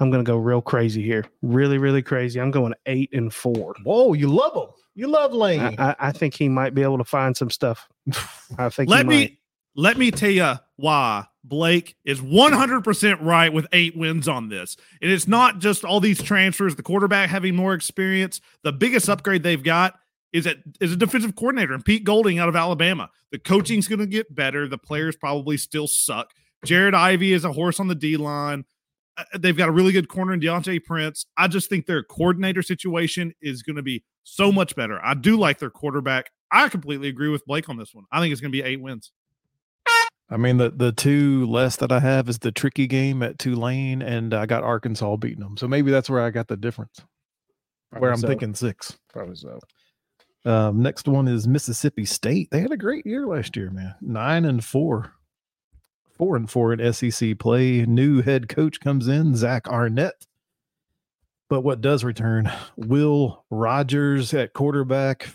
[0.00, 2.40] I'm going to go real crazy here, really really crazy.
[2.40, 3.74] I'm going eight and four.
[3.82, 4.68] Whoa, you love them.
[4.94, 5.76] You love I, Lane.
[5.78, 7.88] I, I think he might be able to find some stuff.
[8.58, 8.90] I think.
[8.90, 9.38] let he me might.
[9.74, 14.76] let me tell you why Blake is 100% right with eight wins on this.
[15.00, 18.40] And it's not just all these transfers, the quarterback having more experience.
[18.64, 19.94] The biggest upgrade they've got
[20.32, 23.08] is at is a defensive coordinator and Pete Golding out of Alabama.
[23.32, 24.68] The coaching's going to get better.
[24.68, 26.32] The players probably still suck.
[26.64, 28.64] Jared Ivey is a horse on the D line.
[29.16, 31.24] uh, they've got a really good corner in Deantre Prince.
[31.36, 35.00] I just think their coordinator situation is going to be so much better.
[35.02, 36.30] I do like their quarterback.
[36.50, 38.04] I completely agree with Blake on this one.
[38.12, 39.12] I think it's going to be eight wins.
[40.30, 44.02] I mean, the the two less that I have is the tricky game at Tulane,
[44.02, 45.56] and I got Arkansas beating them.
[45.56, 47.00] So maybe that's where I got the difference.
[47.90, 48.28] Probably where I'm so.
[48.28, 48.98] thinking six.
[49.10, 49.58] Probably so.
[50.44, 52.50] Um, next one is Mississippi State.
[52.50, 53.94] They had a great year last year, man.
[54.00, 55.12] Nine and four,
[56.16, 57.84] four and four in SEC play.
[57.86, 60.26] New head coach comes in, Zach Arnett.
[61.48, 62.52] But what does return?
[62.76, 65.28] Will Rogers at quarterback.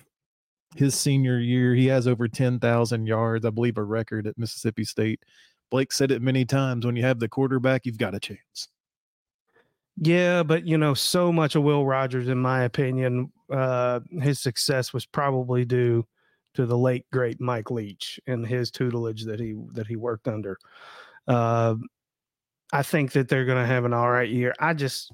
[0.76, 5.22] His senior year, he has over 10,000 yards, I believe a record at Mississippi State.
[5.70, 8.70] Blake said it many times when you have the quarterback, you've got a chance.
[9.98, 14.92] Yeah, but you know, so much of Will Rogers, in my opinion, uh, his success
[14.92, 16.06] was probably due
[16.56, 20.58] to the late great Mike Leach and his tutelage that he that he worked under.
[21.28, 21.76] Uh,
[22.72, 24.54] I think that they're going to have an all right year.
[24.60, 25.12] I just,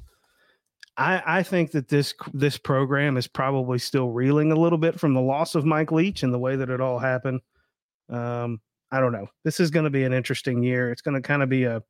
[1.00, 5.14] I I think that this this program is probably still reeling a little bit from
[5.14, 7.40] the loss of Mike Leach and the way that it all happened.
[8.10, 8.60] Um,
[8.92, 9.28] I don't know.
[9.44, 10.92] This is going to be an interesting year.
[10.92, 11.82] It's going to kind of be a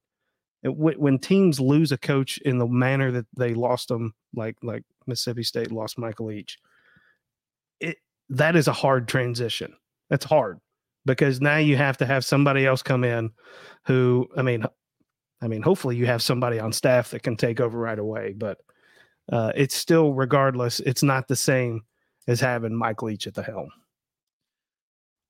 [0.61, 4.83] it, when teams lose a coach in the manner that they lost them, like like
[5.07, 6.59] Mississippi State lost Michael Leach,
[7.79, 7.97] it
[8.29, 9.73] that is a hard transition.
[10.09, 10.59] That's hard
[11.05, 13.31] because now you have to have somebody else come in,
[13.85, 14.65] who I mean,
[15.41, 18.33] I mean, hopefully you have somebody on staff that can take over right away.
[18.37, 18.59] But
[19.31, 21.81] uh, it's still, regardless, it's not the same
[22.27, 23.69] as having Mike Leach at the helm.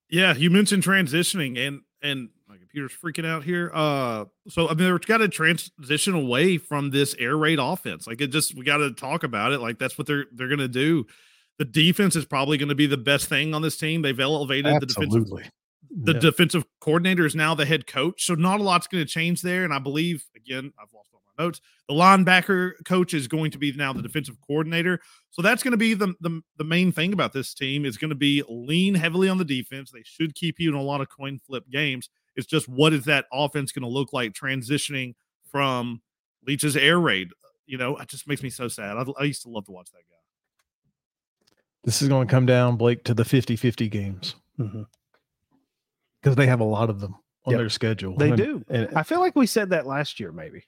[0.08, 3.70] Yeah, you mentioned transitioning, and and my computer's freaking out here.
[3.72, 8.06] Uh, so I mean, they've got to transition away from this air raid offense.
[8.06, 9.60] Like it just, we got to talk about it.
[9.60, 11.06] Like that's what they're they're gonna do.
[11.58, 14.00] The defense is probably going to be the best thing on this team.
[14.02, 15.20] They've elevated Absolutely.
[15.20, 15.52] the defensive.
[15.92, 16.18] The Yeah.
[16.20, 19.64] defensive coordinator is now the head coach, so not a lot's going to change there.
[19.64, 20.88] And I believe, again, I've
[21.44, 22.24] lost all my notes.
[22.24, 25.00] The linebacker coach is going to be now the defensive coordinator.
[25.30, 28.10] So that's going to be the, the the main thing about this team is going
[28.10, 29.90] to be lean heavily on the defense.
[29.90, 32.08] They should keep you in a lot of coin flip games.
[32.36, 35.14] It's just what is that offense going to look like transitioning
[35.50, 36.00] from
[36.46, 37.28] Leach's air raid?
[37.66, 38.96] You know, it just makes me so sad.
[38.96, 40.16] I, I used to love to watch that guy.
[41.84, 44.86] This is going to come down, Blake, to the 50 50 games Mhm.
[46.20, 47.14] because they have a lot of them
[47.46, 47.58] on Yep.
[47.58, 48.16] their schedule.
[48.16, 48.64] They And- do.
[48.68, 50.64] And I feel like we said that last year, maybe.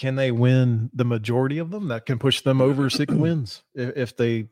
[0.00, 1.88] Can they win the majority of them?
[1.88, 3.62] That can push them over six wins.
[3.74, 4.46] If, if they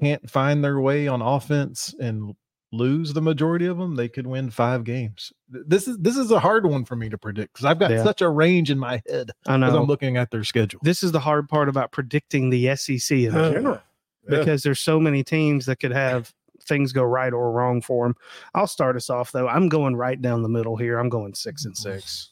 [0.00, 2.34] can't find their way on offense and
[2.72, 5.32] lose the majority of them, they could win five games.
[5.48, 8.02] This is this is a hard one for me to predict because I've got Yeah.
[8.02, 9.82] such a range in my head I as know.
[9.82, 10.80] I'm looking at their schedule.
[10.82, 13.80] this is the hard part about predicting the SEC in Uh, general
[14.28, 14.38] yeah.
[14.38, 18.16] because there's so many teams that could have things go right or wrong for them.
[18.54, 19.46] I'll start us off though.
[19.46, 20.98] I'm going right down the middle here.
[20.98, 22.30] I'm going six and six.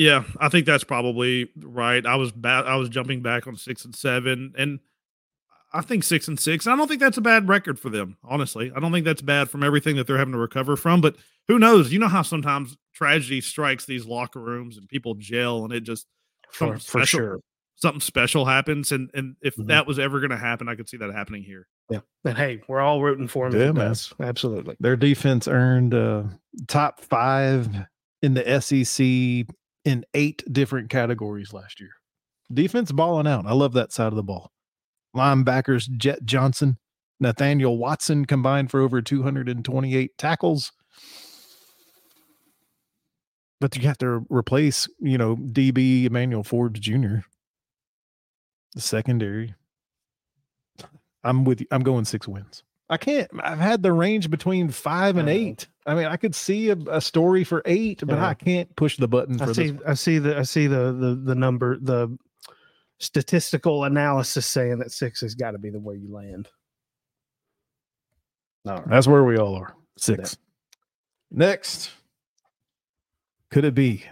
[0.00, 2.06] Yeah, I think that's probably right.
[2.06, 4.80] I was ba- I was jumping back on six and seven, and
[5.74, 6.66] I think six and six.
[6.66, 8.16] I don't think that's a bad record for them.
[8.24, 11.02] Honestly, I don't think that's bad from everything that they're having to recover from.
[11.02, 11.16] But
[11.48, 11.92] who knows?
[11.92, 16.06] You know how sometimes tragedy strikes these locker rooms and people jail, and it just
[16.50, 17.40] For, something for special- sure.
[17.76, 18.92] something special happens.
[18.92, 19.66] And and if Mhm.
[19.66, 21.66] that was ever going to happen, I could see that happening here.
[21.90, 22.00] Yeah.
[22.24, 23.60] And hey, we're all rooting for them.
[23.60, 23.94] Yeah, man.
[24.18, 24.76] Absolutely.
[24.80, 26.22] Their defense earned uh,
[26.68, 27.68] top five
[28.22, 29.46] in the SEC
[29.84, 31.90] in eight different categories last year.
[32.52, 33.46] Defense balling out.
[33.46, 34.50] I love that side of the ball.
[35.14, 36.78] Linebackers Jett Johnson,
[37.18, 40.72] Nathaniel Watson combined for over 228 tackles.
[43.60, 47.18] But you have to replace, you know, DB Emmanuel Forbes Jr.
[48.74, 49.54] The secondary.
[51.22, 51.66] I'm with you.
[51.70, 52.62] I'm going six wins.
[52.90, 53.30] I can't.
[53.40, 55.32] I've had the range between five and mm.
[55.32, 55.68] eight.
[55.86, 58.26] I mean, I could see a, a story for eight, but Yeah.
[58.26, 59.78] I can't push the button I see.
[59.86, 62.18] I see the I see the the the number the
[62.98, 66.48] statistical analysis saying that six has got to be the way you land.
[68.64, 68.82] Right.
[68.88, 69.74] That's where we all are.
[69.96, 70.36] Six.
[71.30, 71.92] Next,
[73.52, 74.04] could it be?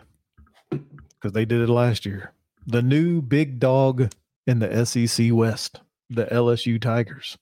[0.71, 2.33] Because they did it last year.
[2.67, 4.13] The new big dog
[4.47, 7.37] in the SEC West, the LSU Tigers,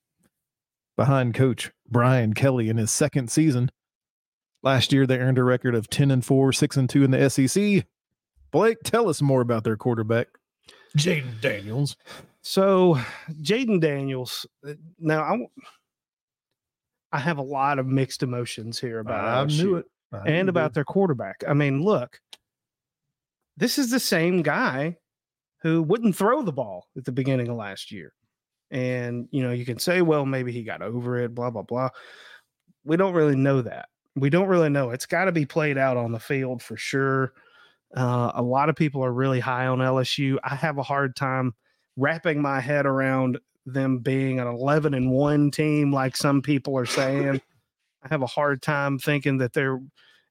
[0.96, 3.70] behind coach Brian Kelly in his second season.
[4.62, 7.30] Last year, they earned a record of 10 and 4, 6 and 2 in the
[7.30, 7.84] SEC.
[8.50, 10.28] Blake, tell us more about their quarterback,
[10.96, 11.96] Jayden Daniels.
[12.42, 12.98] So,
[13.42, 14.46] Jayden Daniels.
[14.66, 15.46] uh, Now,
[17.12, 19.86] I have a lot of mixed emotions here about I knew it.
[20.12, 20.74] I and you about did.
[20.76, 21.44] their quarterback.
[21.46, 22.20] I mean, look,
[23.56, 24.96] this is the same guy
[25.62, 28.12] who wouldn't throw the ball at the beginning of last year.
[28.70, 31.90] And, you know, you can say, well, maybe he got over it, blah, blah, blah.
[32.84, 33.88] We don't really know that.
[34.16, 34.90] We don't really know.
[34.90, 37.32] It's got to be played out on the field for sure.
[37.94, 40.38] Uh, a lot of people are really high on LSU.
[40.42, 41.54] I have a hard time
[41.96, 46.86] wrapping my head around them being an 11 and 1 team like some people are
[46.86, 47.40] saying.
[48.02, 49.80] I have a hard time thinking that they're,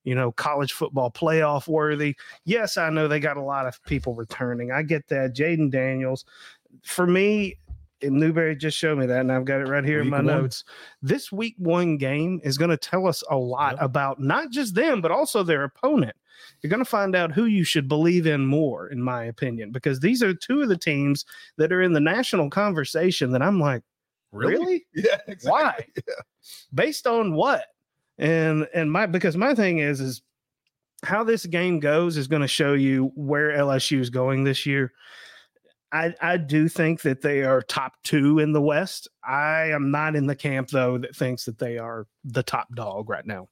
[0.03, 2.15] you know, college football playoff worthy.
[2.45, 4.71] Yes, I know they got a lot of people returning.
[4.71, 5.35] I get that.
[5.35, 6.23] Jayden Daniels,
[6.83, 7.57] for me,
[8.01, 10.17] and Newberry just showed me that, and I've got it right here week in my
[10.17, 10.25] one.
[10.25, 10.63] notes.
[11.01, 15.01] This week one game is going to tell us a lot about not just them,
[15.01, 16.15] but also their opponent.
[16.61, 19.99] You're going to find out who you should believe in more, in my opinion, because
[19.99, 21.25] these are two of the teams
[21.57, 23.83] that are in the national conversation that I'm like,
[24.31, 24.55] really?
[24.55, 24.85] really?
[24.93, 25.17] Yeah.
[25.27, 25.51] Exactly.
[25.51, 25.85] Why?
[25.95, 26.13] Yeah.
[26.73, 27.65] Based on what?
[28.17, 30.21] And and my because my thing is is
[31.03, 34.93] how this game goes is going to show you where LSU is going this year.
[35.95, 39.07] I, I do think that they are top two in the West.
[39.23, 43.09] I am not in the camp though that thinks that they are the top dog
[43.09, 43.47] right now.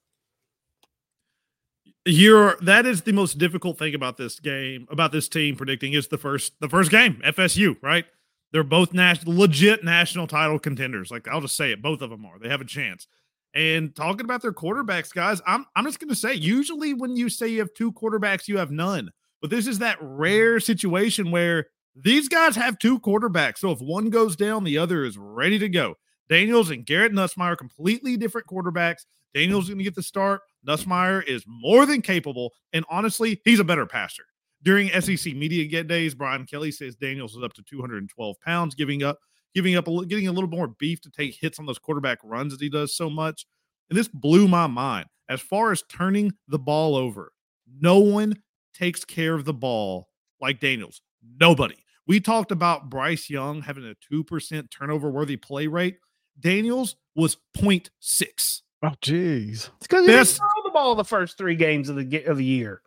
[2.06, 6.10] You're that is the most difficult thing about this game, about this team predicting is
[6.10, 8.04] the first the first game, FSU, right?
[8.52, 11.12] They're both national legit national title contenders.
[11.12, 12.40] Like I'll just say it, both of them are.
[12.40, 13.08] They have a chance.
[13.56, 17.48] And talking about their quarterbacks, guys, I'm I'm just gonna say, usually when you say
[17.48, 19.12] you have two quarterbacks, you have none.
[19.42, 23.60] But this is that rare situation where these guys have two quarterbacks.
[23.60, 25.96] So if one goes down, the other is ready to go.
[26.30, 29.06] Daniels and Garrett Nussmeier, completely different quarterbacks.
[29.34, 30.42] Daniels is going to get the start.
[30.68, 32.54] Nussmeier is more than capable.
[32.72, 34.24] And honestly, he's a better passer.
[34.64, 39.04] During SEC media get days, Brian Kelly says Daniels is up to 212 pounds, giving
[39.04, 39.20] up,
[39.54, 42.54] giving up, a, getting a little more beef to take hits on those quarterback runs
[42.54, 43.46] as he does so much.
[43.90, 45.08] And this blew my mind.
[45.30, 47.32] As far as turning the ball over,
[47.80, 48.42] no one
[48.74, 50.08] takes care of the ball
[50.40, 51.02] like Daniels.
[51.40, 51.83] Nobody.
[52.06, 55.98] We talked about Bryce Young having a 2% turnover worthy play rate.
[56.40, 58.62] Daniels was 0.6.
[58.84, 59.52] Oh, jeez.
[59.52, 62.44] It's because he didn't throw the ball the first three games of the of the
[62.44, 62.82] year.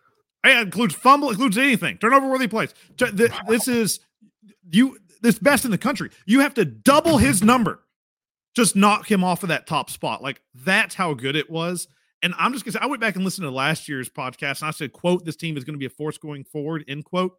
[0.45, 1.97] It includes fumble, includes anything.
[1.97, 2.75] Turnover worthy plays.
[2.99, 4.01] This is
[4.71, 4.99] you.
[5.23, 6.11] This best in the country.
[6.27, 7.83] You have to double his number.
[8.55, 10.23] Just knock him off of that top spot.
[10.23, 11.89] Like that's how good it was.
[12.23, 14.69] And I'm just gonna say, I went back and listened to last year's podcast, and
[14.69, 17.39] I said, "quote This team is going to be a force going forward." End quote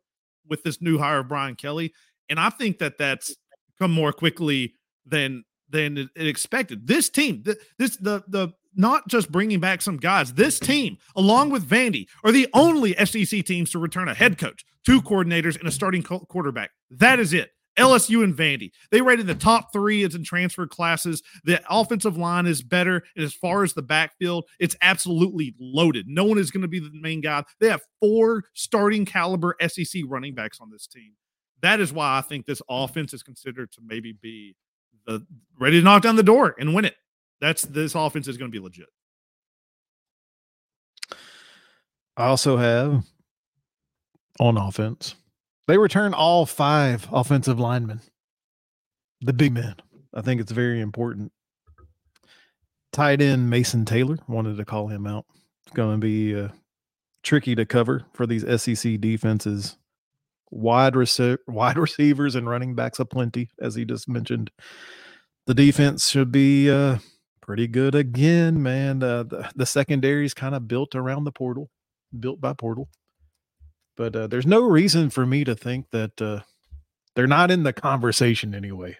[0.49, 1.93] with this new hire of Brian Kelly,
[2.29, 3.35] and I think that that's
[3.79, 4.73] come more quickly
[5.05, 6.87] than than it, expected.
[6.87, 7.43] This team,
[7.77, 10.33] this the the not just bringing back some guys.
[10.33, 14.65] This team, along with Vandy, are the only SEC teams to return a head coach,
[14.85, 16.71] two coordinators, and a starting quarterback.
[16.91, 17.51] That is it.
[17.77, 18.71] LSU and Vandy.
[18.91, 21.21] They rated the top three as in transfer classes.
[21.43, 23.03] The offensive line is better.
[23.15, 26.07] And as far as the backfield, it's absolutely loaded.
[26.07, 27.43] No one is going to be the main guy.
[27.59, 31.13] They have four starting caliber SEC running backs on this team.
[31.61, 34.55] That is why I think this offense is considered to maybe be
[35.05, 35.25] the
[35.59, 36.95] ready to knock down the door and win it.
[37.41, 38.87] That's this offense is going to be legit.
[42.15, 43.03] I also have
[44.39, 45.15] on offense
[45.67, 48.01] they return all five offensive linemen,
[49.21, 49.75] the big men.
[50.13, 51.31] I think it's very important.
[52.93, 55.25] Tight end Mason Taylor wanted to call him out.
[55.65, 56.47] It's going to be uh,
[57.21, 59.77] tricky to cover for these SEC defenses.
[60.49, 60.95] Wide,
[61.47, 64.49] wide receivers and running backs aplenty, as he just mentioned.
[65.45, 66.97] The defense should be uh,
[67.41, 69.03] pretty good again, man.
[69.03, 71.69] Uh, the, the secondary is kind of built around the portal,
[72.17, 72.87] built by portal.
[73.97, 76.41] But uh, there's no reason for me to think that uh,
[77.15, 78.95] they're not in the conversation anyway.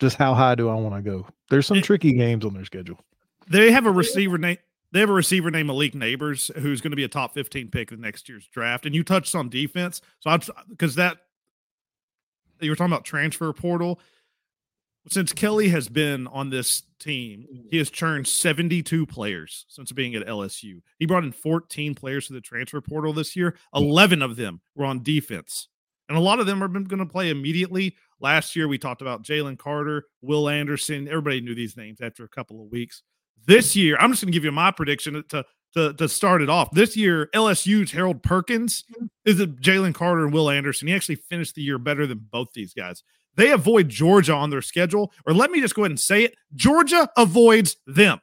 [0.00, 1.26] Just how high do I want to go?
[1.50, 2.98] There's some tricky games on their schedule.
[3.48, 4.56] They have a receiver name.
[4.92, 7.92] They have a receiver named Malik Nabers, who's going to be a top 15 pick
[7.92, 8.86] in next year's draft.
[8.86, 11.18] And you touched on defense, so I because that
[12.60, 14.00] you were talking about transfer portal
[15.08, 17.68] since Kelly has been on this team, mm-hmm.
[17.70, 20.80] he has churned 72 players since being at LSU.
[20.98, 23.56] He brought in 14 players to the transfer portal this year.
[23.74, 25.68] 11 of them were on defense.
[26.08, 27.96] And a lot of them are going to play immediately.
[28.20, 31.08] Last year, we talked about Jalen Carter, Will Anderson.
[31.08, 33.02] Everybody knew these names after a couple of weeks.
[33.46, 36.50] This year, I'm just going to give you my prediction to, to, to start it
[36.50, 36.70] off.
[36.70, 39.06] This year, LSU's Harold Perkins mm-hmm.
[39.24, 40.86] is Jalen Carter and Will Anderson.
[40.86, 43.02] He actually finished the year better than both these guys.
[43.36, 46.34] They avoid Georgia on their schedule, or let me just go ahead and say it
[46.54, 48.20] Georgia avoids them.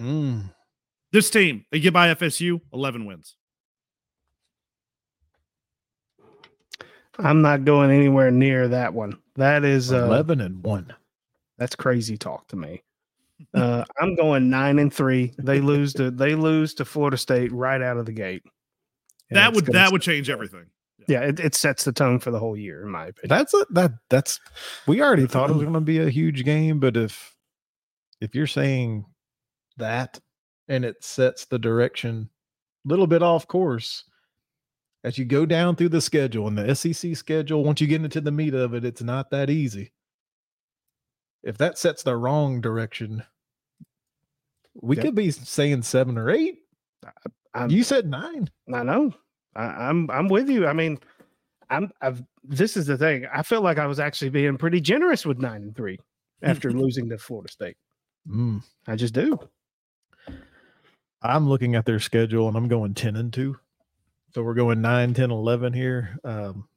[0.00, 0.52] Mm.
[1.12, 3.36] This team, they get by FSU, 11 wins.
[7.18, 9.18] I'm not going anywhere near that one.
[9.36, 10.94] That is uh, 11 and 1.
[11.56, 12.82] That's crazy talk to me.
[13.54, 15.34] Uh, I'm going 9 and 3.
[15.38, 18.42] They lose to they lose to Florida State right out of the gate.
[19.30, 20.66] that would that would change everything
[21.08, 23.28] yeah, it, it sets the tone for the whole year, in my opinion.
[23.28, 24.40] That's a, that that's
[24.86, 27.34] we already thought it was going to be a huge game, but if
[28.20, 29.04] if you're saying
[29.76, 30.18] that
[30.68, 32.28] and it sets the direction
[32.84, 34.04] a little bit off course
[35.04, 37.62] as you go down through the schedule and the SEC schedule.
[37.62, 39.92] Once you get into the meat of it, it's not that easy.
[41.44, 43.22] If that sets the wrong direction,
[44.74, 45.04] we Yep.
[45.04, 46.58] could be saying seven or eight.
[47.54, 48.50] I'm, You said nine.
[48.72, 49.14] I know.
[49.56, 50.66] I, I'm I'm with you.
[50.66, 50.98] I mean,
[51.70, 53.26] I'm I've this is the thing.
[53.32, 55.98] I feel like I was actually being pretty generous with nine and three
[56.42, 57.76] after losing to Florida State.
[58.28, 58.62] Mm.
[58.86, 59.38] I just do.
[61.22, 63.56] I'm looking at their schedule and I'm going 10 and 2.
[64.34, 66.18] So we're going 9, 10, 11 here.
[66.24, 66.68] Um,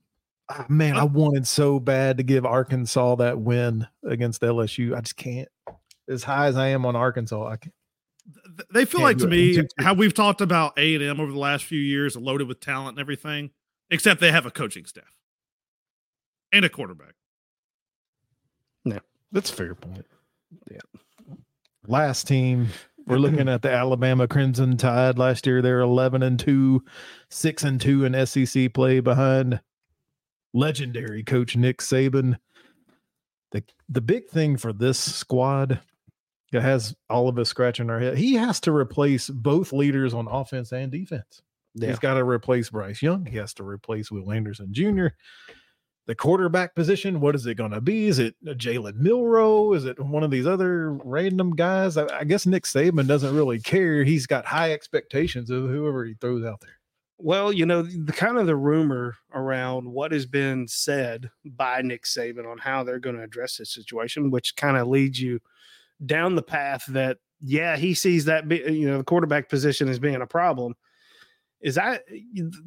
[0.50, 4.96] ah, man, I wanted so bad to give Arkansas that win against LSU.
[4.96, 5.50] I just can't.
[6.08, 7.74] As high as I am on Arkansas, I can't.
[8.34, 11.40] Th- They feel like to me how we've talked about A and M over the
[11.40, 13.52] last few years, loaded with talent and everything,
[13.90, 15.16] except they have a coaching staff
[16.52, 17.16] and a quarterback.
[18.86, 19.00] Yeah,
[19.32, 20.06] that's a fair point.
[20.72, 20.80] Yeah.
[21.88, 22.68] Last team,
[23.08, 25.18] we're looking at the Alabama Crimson Tide.
[25.18, 26.84] Last year, they're 11 and 2,
[27.30, 29.60] 6 and 2 in SEC play behind
[30.54, 32.38] legendary coach Nick Saban.
[33.52, 35.80] The, the big thing for this squad
[36.52, 40.28] that has all of us scratching our head, he has to replace both leaders on
[40.28, 41.42] offense and defense.
[41.76, 41.90] Yeah.
[41.90, 43.26] He's got to replace Bryce Young.
[43.26, 45.08] He has to replace Will Anderson Jr.
[46.08, 48.08] The quarterback position, what is it going to be?
[48.08, 49.74] Is it Jalen Milroe?
[49.74, 51.98] Is it one of these other random guys?
[51.98, 54.04] I, I guess Nick Saban doesn't really care.
[54.04, 56.80] He's got high expectations of whoever he throws out there.
[57.20, 62.06] Well, you know, the kind of the rumor around what has been said by Nick
[62.06, 65.40] Saban on how they're going to address this situation, which kind of leads you
[66.06, 70.22] down the path that, yeah, he sees that, you know, the quarterback position as being
[70.22, 70.76] a problem.
[71.62, 72.04] Is that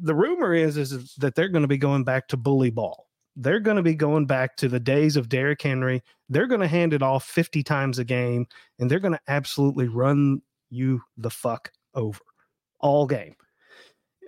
[0.01, 3.07] the rumor is, is that they're going to be going back to bully ball.
[3.35, 6.03] They're going to be going back to the days of Derrick Henry.
[6.29, 8.45] They're going to hand it off 50 times a game
[8.77, 12.19] and they're going to absolutely run you the fuck over
[12.79, 13.35] all game.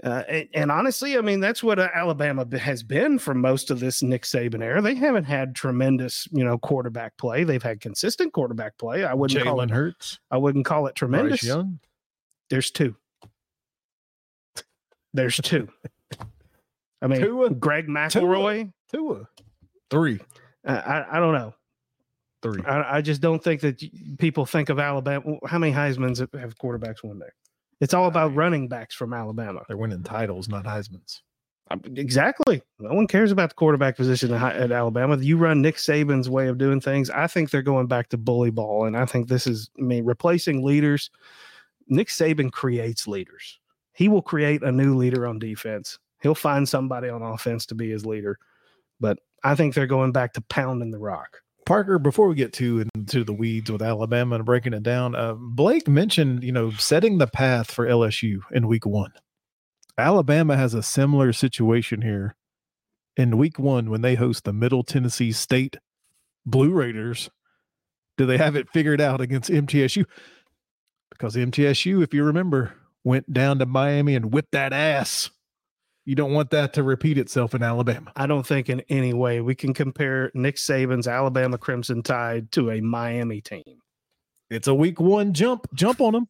[0.05, 3.79] Uh, and, and honestly, I mean, that's what uh, Alabama has been for most of
[3.79, 4.79] this Nick Saban era.
[4.79, 7.43] They haven't had tremendous, you know, quarterback play.
[7.43, 9.03] They've had consistent quarterback play.
[9.03, 9.71] I wouldn't call it.
[9.71, 11.41] Hurts, I wouldn't call it tremendous.
[11.41, 11.79] Bryce Young.
[12.51, 12.95] There's two.
[15.13, 15.69] There's two.
[17.01, 18.71] I mean, Tua, Greg McElroy.
[18.91, 19.27] Tua,
[19.89, 20.19] three,
[20.65, 21.53] Uh, I I don't know.
[22.43, 22.63] three.
[22.63, 23.81] I, I just don't think that
[24.19, 25.37] people think of Alabama.
[25.47, 27.33] How many Heisman's have- have quarterbacks won there?
[27.81, 29.63] It's all about running backs from Alabama.
[29.67, 31.21] They're winning titles, not Heisman's.
[31.95, 32.61] Exactly.
[32.79, 35.17] No one cares about the quarterback position at, at Alabama.
[35.17, 37.09] You run Nick Saban's way of doing things.
[37.09, 39.69] I think they're going back to bully ball, and I think this is.
[39.79, 41.09] I mean, replacing leaders.
[41.87, 43.59] Nick Saban creates leaders.
[43.93, 45.97] He will create a new leader on defense.
[46.21, 48.39] He'll find somebody on offense to be his leader,
[48.99, 51.41] but I think they're going back to pounding the rock.
[51.65, 55.33] Parker, before we get to into the weeds with Alabama and breaking it down, uh,
[55.33, 59.11] Blake mentioned, you know, setting the path for LSU in week one.
[59.97, 62.35] Alabama has a similar situation here
[63.17, 65.77] in week one when they host the Middle Tennessee State
[66.45, 67.29] Blue Raiders.
[68.17, 70.05] Do they have it figured out against MTSU?
[71.09, 75.29] Because MTSU, if you remember, went down to Miami and whipped that ass.
[76.05, 78.11] You don't want that to repeat itself in Alabama.
[78.15, 82.69] I don't think in any way we can compare Nick Saban's Alabama Crimson Tide to
[82.71, 83.63] a Miami team.
[84.51, 85.65] It's a week one jump.
[85.73, 86.27] Jump on them.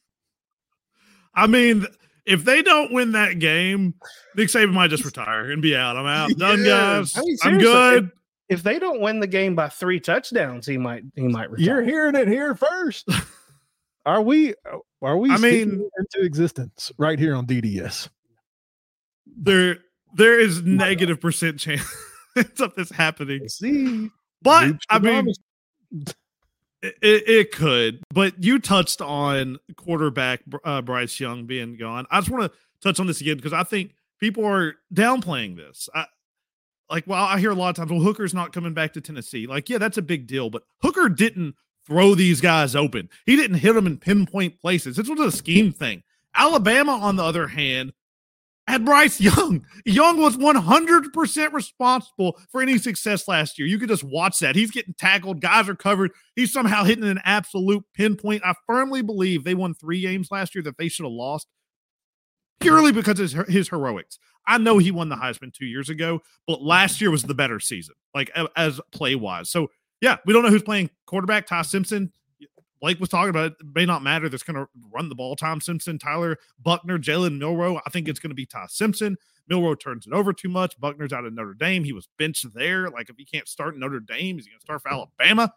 [1.33, 1.85] I mean,
[2.25, 3.95] if they don't win that game,
[4.37, 5.97] Nick Saban might just retire and be out.
[5.97, 6.29] I'm out.
[6.37, 7.13] Done, Yes.
[7.13, 7.17] guys.
[7.17, 8.11] I mean, I'm good.
[8.47, 11.65] If they don't win the game by three touchdowns, he might he might retire.
[11.65, 13.09] You're hearing it here first.
[14.05, 14.53] Are we?
[15.01, 15.31] Are we?
[15.31, 18.07] I mean- into existence right here on DDS.
[19.25, 19.77] There,
[20.13, 21.83] there is negative percent chance
[22.59, 23.47] of this happening.
[23.49, 24.09] See,
[24.41, 25.33] But I mean,
[26.81, 28.03] it, it could.
[28.13, 32.05] But you touched on quarterback uh, Bryce Young being gone.
[32.11, 35.89] I just want to touch on this again because I think people are downplaying this.
[35.93, 36.05] I,
[36.89, 39.47] like, well, I hear a lot of times, well, Hooker's not coming back to Tennessee.
[39.47, 41.55] Like, yeah, that's a big deal, but Hooker didn't
[41.85, 43.09] throw these guys open.
[43.25, 44.95] He didn't hit them in pinpoint places.
[44.95, 46.03] This was a scheme thing.
[46.35, 47.93] Alabama, on the other hand,
[48.67, 49.65] had Bryce Young.
[49.85, 53.67] Young was 100% responsible for any success last year.
[53.67, 54.55] You could just watch that.
[54.55, 56.11] He's getting tackled, guys are covered.
[56.35, 58.43] He's somehow hitting an absolute pinpoint.
[58.43, 61.47] I firmly believe they won three games last year that they should have lost
[62.59, 64.17] purely because of his, his heroics.
[64.47, 67.59] I know he won the Heisman two years ago, but last year was the better
[67.59, 69.49] season, like as play wise.
[69.49, 69.69] So,
[70.01, 71.47] yeah, we don't know who's playing quarterback.
[71.47, 72.11] Ty Simpson,
[72.85, 73.53] Blake was talking about it.
[73.73, 74.29] may not matter.
[74.29, 75.35] That's going to run the ball.
[75.35, 77.81] Tom Simpson, Tyler Buchner, Jalen Milroe.
[77.83, 79.17] I think it's going to be Ty Simpson.
[79.47, 80.79] Milroe turns it over too much.
[80.79, 81.83] Buchner's out of Notre Dame.
[81.83, 82.91] He was benched there.
[82.91, 85.51] Like if he can't start Notre Dame, is he going to start for Alabama?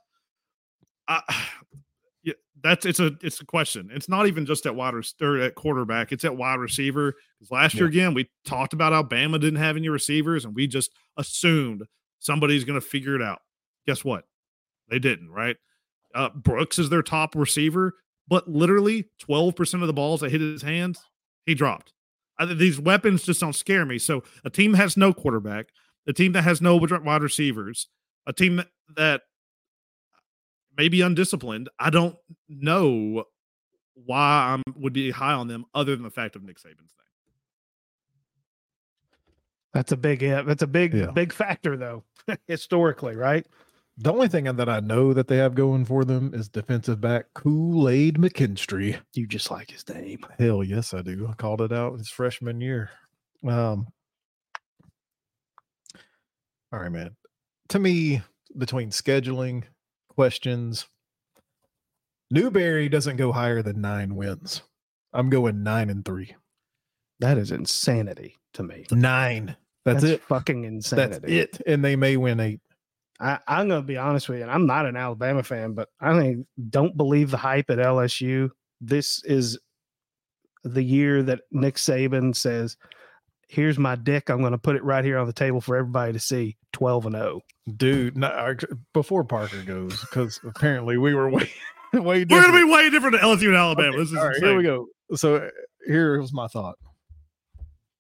[1.07, 1.21] Uh,
[2.23, 3.91] yeah, that's it's a it's a question.
[3.93, 6.13] It's not even just at wide or at quarterback.
[6.13, 7.13] It's at wide receiver.
[7.39, 7.81] Because last yeah.
[7.81, 11.83] year again, we talked about Alabama didn't have any receivers, and we just assumed
[12.21, 13.43] somebody's going to figure it out.
[13.87, 14.25] Guess what?
[14.89, 15.31] They didn't.
[15.31, 15.59] Right?
[16.19, 17.95] Uh, Brooks is their top receiver,
[18.27, 21.01] but literally twelve percent of the balls that hit his hands,
[21.47, 21.93] he dropped.
[22.39, 23.99] I, these weapons just don't scare me.
[23.99, 25.69] So a team has no quarterback,
[26.07, 27.89] a team that has no wide receivers,
[28.27, 29.23] a team that, that
[30.77, 31.69] maybe undisciplined.
[31.79, 32.17] I don't
[32.49, 33.25] know
[33.95, 37.07] why I would be high on them other than the fact of Nick Saban's thing.
[39.73, 41.11] That's a big that's a big yeah.
[41.11, 42.05] big factor though
[42.47, 43.47] historically, right?
[44.01, 47.27] The only thing that I know that they have going for them is defensive back
[47.35, 49.01] Kool Aid McKinstry.
[49.13, 50.25] You just like his name.
[50.39, 51.27] Hell yes, I do.
[51.29, 52.91] I called it out his freshman year.
[53.45, 53.89] Um,
[56.73, 57.17] all right, man.
[57.71, 58.23] To me,
[58.57, 59.65] between scheduling
[60.09, 60.87] questions.
[62.31, 64.63] Newberry doesn't go higher than nine wins.
[65.13, 66.37] I'm going nine and three.
[67.21, 68.87] That is insanity to me.
[68.91, 69.57] Nine.
[69.85, 70.23] That's, That's it.
[70.23, 71.39] Fucking insanity.
[71.39, 71.63] That's it.
[71.67, 72.61] And they may win eight.
[73.21, 74.45] I, am going to be honest with you.
[74.45, 78.51] And I'm not an Alabama fan, but I think don't believe the hype at LSU.
[78.81, 79.59] This is
[80.65, 82.77] the year that Nick Saban says,
[83.49, 84.29] here's my dick.
[84.29, 86.57] I'm going to put it right here on the table for everybody to see.
[86.73, 87.41] 12 and 0.
[87.77, 88.55] Dude, no,
[88.93, 91.51] before Parker goes, because apparently we were way,
[91.93, 92.31] way different.
[92.31, 93.89] We're going to be way different to LSU and Alabama.
[93.89, 94.87] Okay, this is all right, here we go.
[95.15, 95.49] So uh,
[95.87, 96.77] here's my thought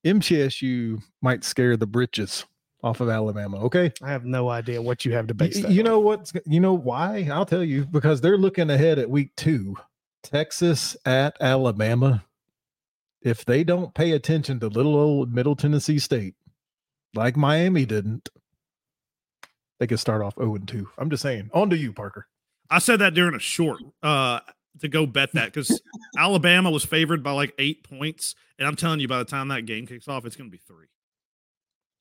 [0.06, 2.44] MTSU might scare the britches
[2.82, 3.64] off of Alabama.
[3.64, 3.92] Okay.
[4.02, 6.32] I have no idea what you have to base You, you know what?
[6.46, 7.28] You know why?
[7.32, 9.76] I'll tell you because they're looking ahead at week two.
[10.22, 12.24] Texas at Alabama
[13.22, 16.34] if they don't pay attention to little old Middle Tennessee State,
[17.14, 18.28] like Miami didn't,
[19.78, 20.88] they could start off 0 and 2.
[20.98, 21.50] I'm just saying.
[21.52, 22.26] On to you, Parker.
[22.70, 24.40] I said that during a short uh,
[24.80, 25.80] to go bet that because
[26.18, 29.66] Alabama was favored by like eight points, and I'm telling you, by the time that
[29.66, 30.86] game kicks off, it's going to be three.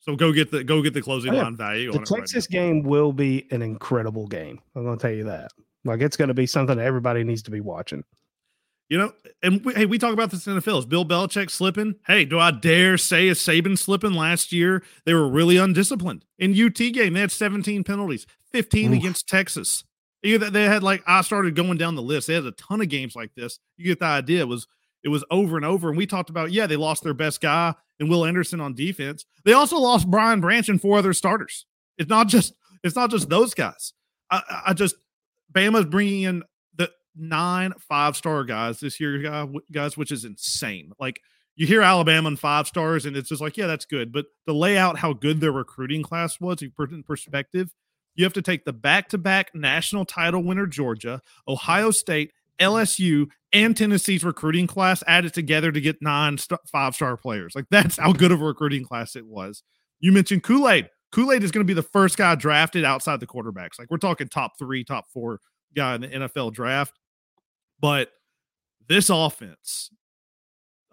[0.07, 1.91] So go get the go get the closing oh, line value.
[1.91, 4.59] The Texas right game will be an incredible game.
[4.75, 5.51] I'm going to tell you that.
[5.83, 8.03] Like it's going to be something that everybody needs to be watching.
[8.87, 10.79] You know, and we, hey, we talk about this in the NFL.
[10.79, 11.95] Is Bill Belichick slipping?
[12.07, 14.13] Hey, do I dare say is Saban slipping?
[14.13, 16.23] Last year, they were really undisciplined.
[16.39, 18.99] In UT game, they had 17 penalties, 15 Oof.
[18.99, 19.83] against Texas.
[20.23, 22.27] They had like I started going down the list.
[22.27, 23.59] They had a ton of games like this.
[23.75, 24.39] You get the idea.
[24.39, 24.67] It was
[25.03, 25.89] it was over and over.
[25.89, 29.25] And we talked about, yeah, they lost their best guy and Will Anderson on defense.
[29.45, 31.65] They also lost Brian Branch and four other starters.
[31.97, 33.93] It's not just it's not just those guys.
[34.29, 34.95] I, I just
[35.51, 36.43] Bama's bringing in
[36.75, 40.91] the nine five star guys this year, guys, which is insane.
[40.99, 41.21] Like
[41.55, 44.11] you hear Alabama and five stars, and it's just like, yeah, that's good.
[44.11, 47.73] But to lay out how good their recruiting class was, in perspective,
[48.15, 53.27] you have to take the back to back national title winner, Georgia, Ohio State, LSU,
[53.57, 57.55] and Tennessee's recruiting class added together to get nine st- five star players.
[57.55, 59.63] Like that's how good of a recruiting class it was.
[59.99, 60.89] You mentioned Kool Aid.
[61.11, 63.79] Kool Aid is going to be the first guy drafted outside the quarterbacks.
[63.79, 65.39] Like we're talking top three, top four
[65.75, 66.99] guy in the NFL draft.
[67.79, 68.09] But
[68.87, 69.89] this offense,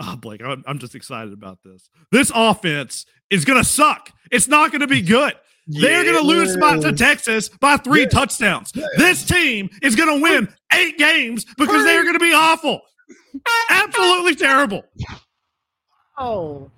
[0.00, 1.88] oh, Blake, I'm, I'm just excited about this.
[2.12, 4.10] This offense is going to suck.
[4.30, 5.34] It's not going to be good.
[5.66, 5.88] Yeah.
[5.88, 8.08] They're going to lose spot to Texas by three yeah.
[8.08, 8.72] touchdowns.
[8.74, 8.86] Yeah.
[8.96, 12.80] This team is going to win eight games because they're going to be awful.
[13.70, 14.84] Absolutely terrible.
[16.18, 16.70] Oh.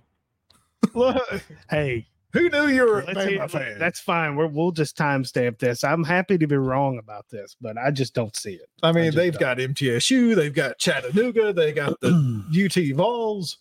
[0.94, 1.42] Look.
[1.68, 3.78] hey, who knew you were a Bama fan?
[3.78, 4.36] That's fine.
[4.36, 5.82] we will just timestamp this.
[5.82, 8.68] I'm happy to be wrong about this, but I just don't see it.
[8.82, 9.40] I mean, I they've don't.
[9.40, 13.58] got MTSU, they've got Chattanooga, they got the UT Vols.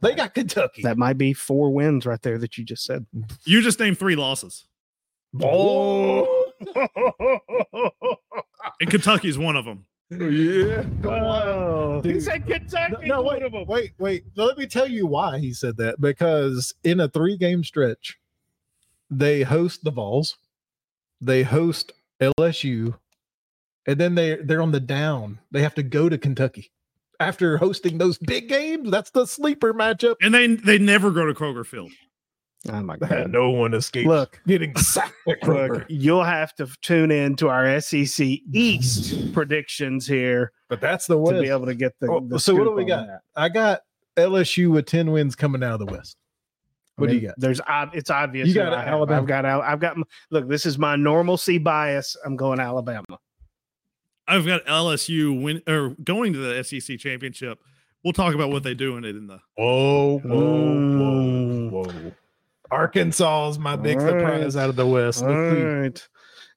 [0.00, 0.82] They got Kentucky.
[0.82, 3.06] That might be four wins right there that you just said.
[3.44, 4.66] You just named three losses.
[5.40, 6.52] Oh.
[8.80, 9.86] and Kentucky's one of them.
[10.10, 10.84] Yeah.
[11.04, 13.06] Oh, he said Kentucky.
[13.06, 14.24] No, wait, wait, wait.
[14.36, 16.00] Let me tell you why he said that.
[16.00, 18.18] Because in a three game stretch,
[19.08, 20.36] they host the Vols,
[21.20, 22.98] they host LSU,
[23.86, 25.38] and then they they're on the down.
[25.50, 26.72] They have to go to Kentucky
[27.20, 28.90] after hosting those big games.
[28.90, 30.16] That's the sleeper matchup.
[30.20, 31.92] And they they never go to Kroger Field.
[32.70, 33.30] Oh my god!
[33.30, 34.06] No one escapes.
[34.06, 35.14] Look, getting sacked.
[35.46, 40.52] Look, you'll have to tune in to our SEC East predictions here.
[40.68, 42.10] But that's the way to be able to get the.
[42.10, 43.06] Oh, the so what do we got?
[43.06, 43.20] That.
[43.36, 43.80] I got
[44.16, 46.16] LSU with ten wins coming out of the West.
[46.96, 47.40] What I mean, do you got?
[47.40, 47.60] There's
[47.92, 48.48] it's obvious.
[48.48, 49.20] You got Alabama.
[49.20, 49.96] I've got I've got
[50.30, 50.48] look.
[50.48, 52.16] This is my normalcy bias.
[52.24, 53.18] I'm going Alabama.
[54.28, 57.58] I've got LSU win or going to the SEC championship.
[58.04, 59.40] We'll talk about what they do in it in the.
[59.56, 62.12] Whoa, whoa, whoa, whoa!
[62.70, 64.62] Arkansas is my big All surprise right.
[64.62, 65.22] out of the West.
[65.22, 66.08] All right.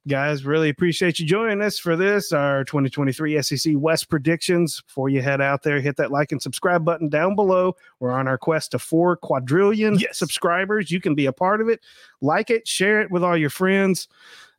[0.07, 4.81] guys, really appreciate you joining us for this, our 2023 SEC West predictions.
[4.81, 7.75] Before you head out there, hit that like and subscribe button down below.
[7.99, 10.17] We're on our quest to four quadrillion Yes.
[10.17, 10.89] subscribers.
[10.89, 11.81] You can be a part of it.
[12.21, 14.07] Like it, share it with all your friends.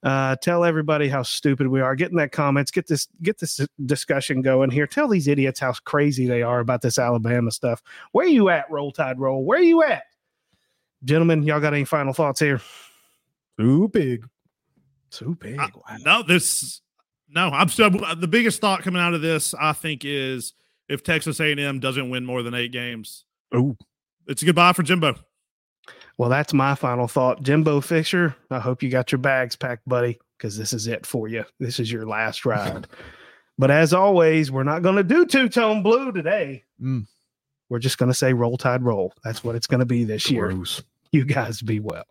[0.06, 1.96] Uh, tell everybody how stupid we are.
[1.96, 2.70] Get in that comments.
[2.70, 4.86] Get this get this discussion going here.
[4.86, 7.82] Tell these idiots how crazy they are about this Alabama stuff.
[8.12, 9.44] Where you at, Roll Tide Roll?
[9.44, 10.04] Where you at,
[11.02, 11.42] gentlemen?
[11.42, 12.60] Y'all got any final thoughts here?
[13.58, 14.24] Too big.
[15.10, 15.58] too big.
[15.58, 15.70] I-
[16.04, 16.82] No, this
[17.28, 17.48] no.
[17.48, 19.54] I'm still the biggest thought coming out of this.
[19.54, 20.52] I think is
[20.88, 23.76] if Texas A&M doesn't win more than eight games, Oh,
[24.28, 25.16] it's a goodbye for Jimbo.
[26.18, 27.42] Well, that's my final thought.
[27.42, 31.28] Jimbo Fisher, I hope you got your bags packed, buddy, because this is it for
[31.28, 31.44] you.
[31.60, 32.86] This is your last ride.
[33.58, 36.64] but as always, we're not going to do two tone blue today.
[36.80, 37.06] Mm.
[37.68, 39.12] We're just going to say roll tide roll.
[39.24, 40.56] That's what it's going to be this year.
[41.12, 42.04] You guys be well.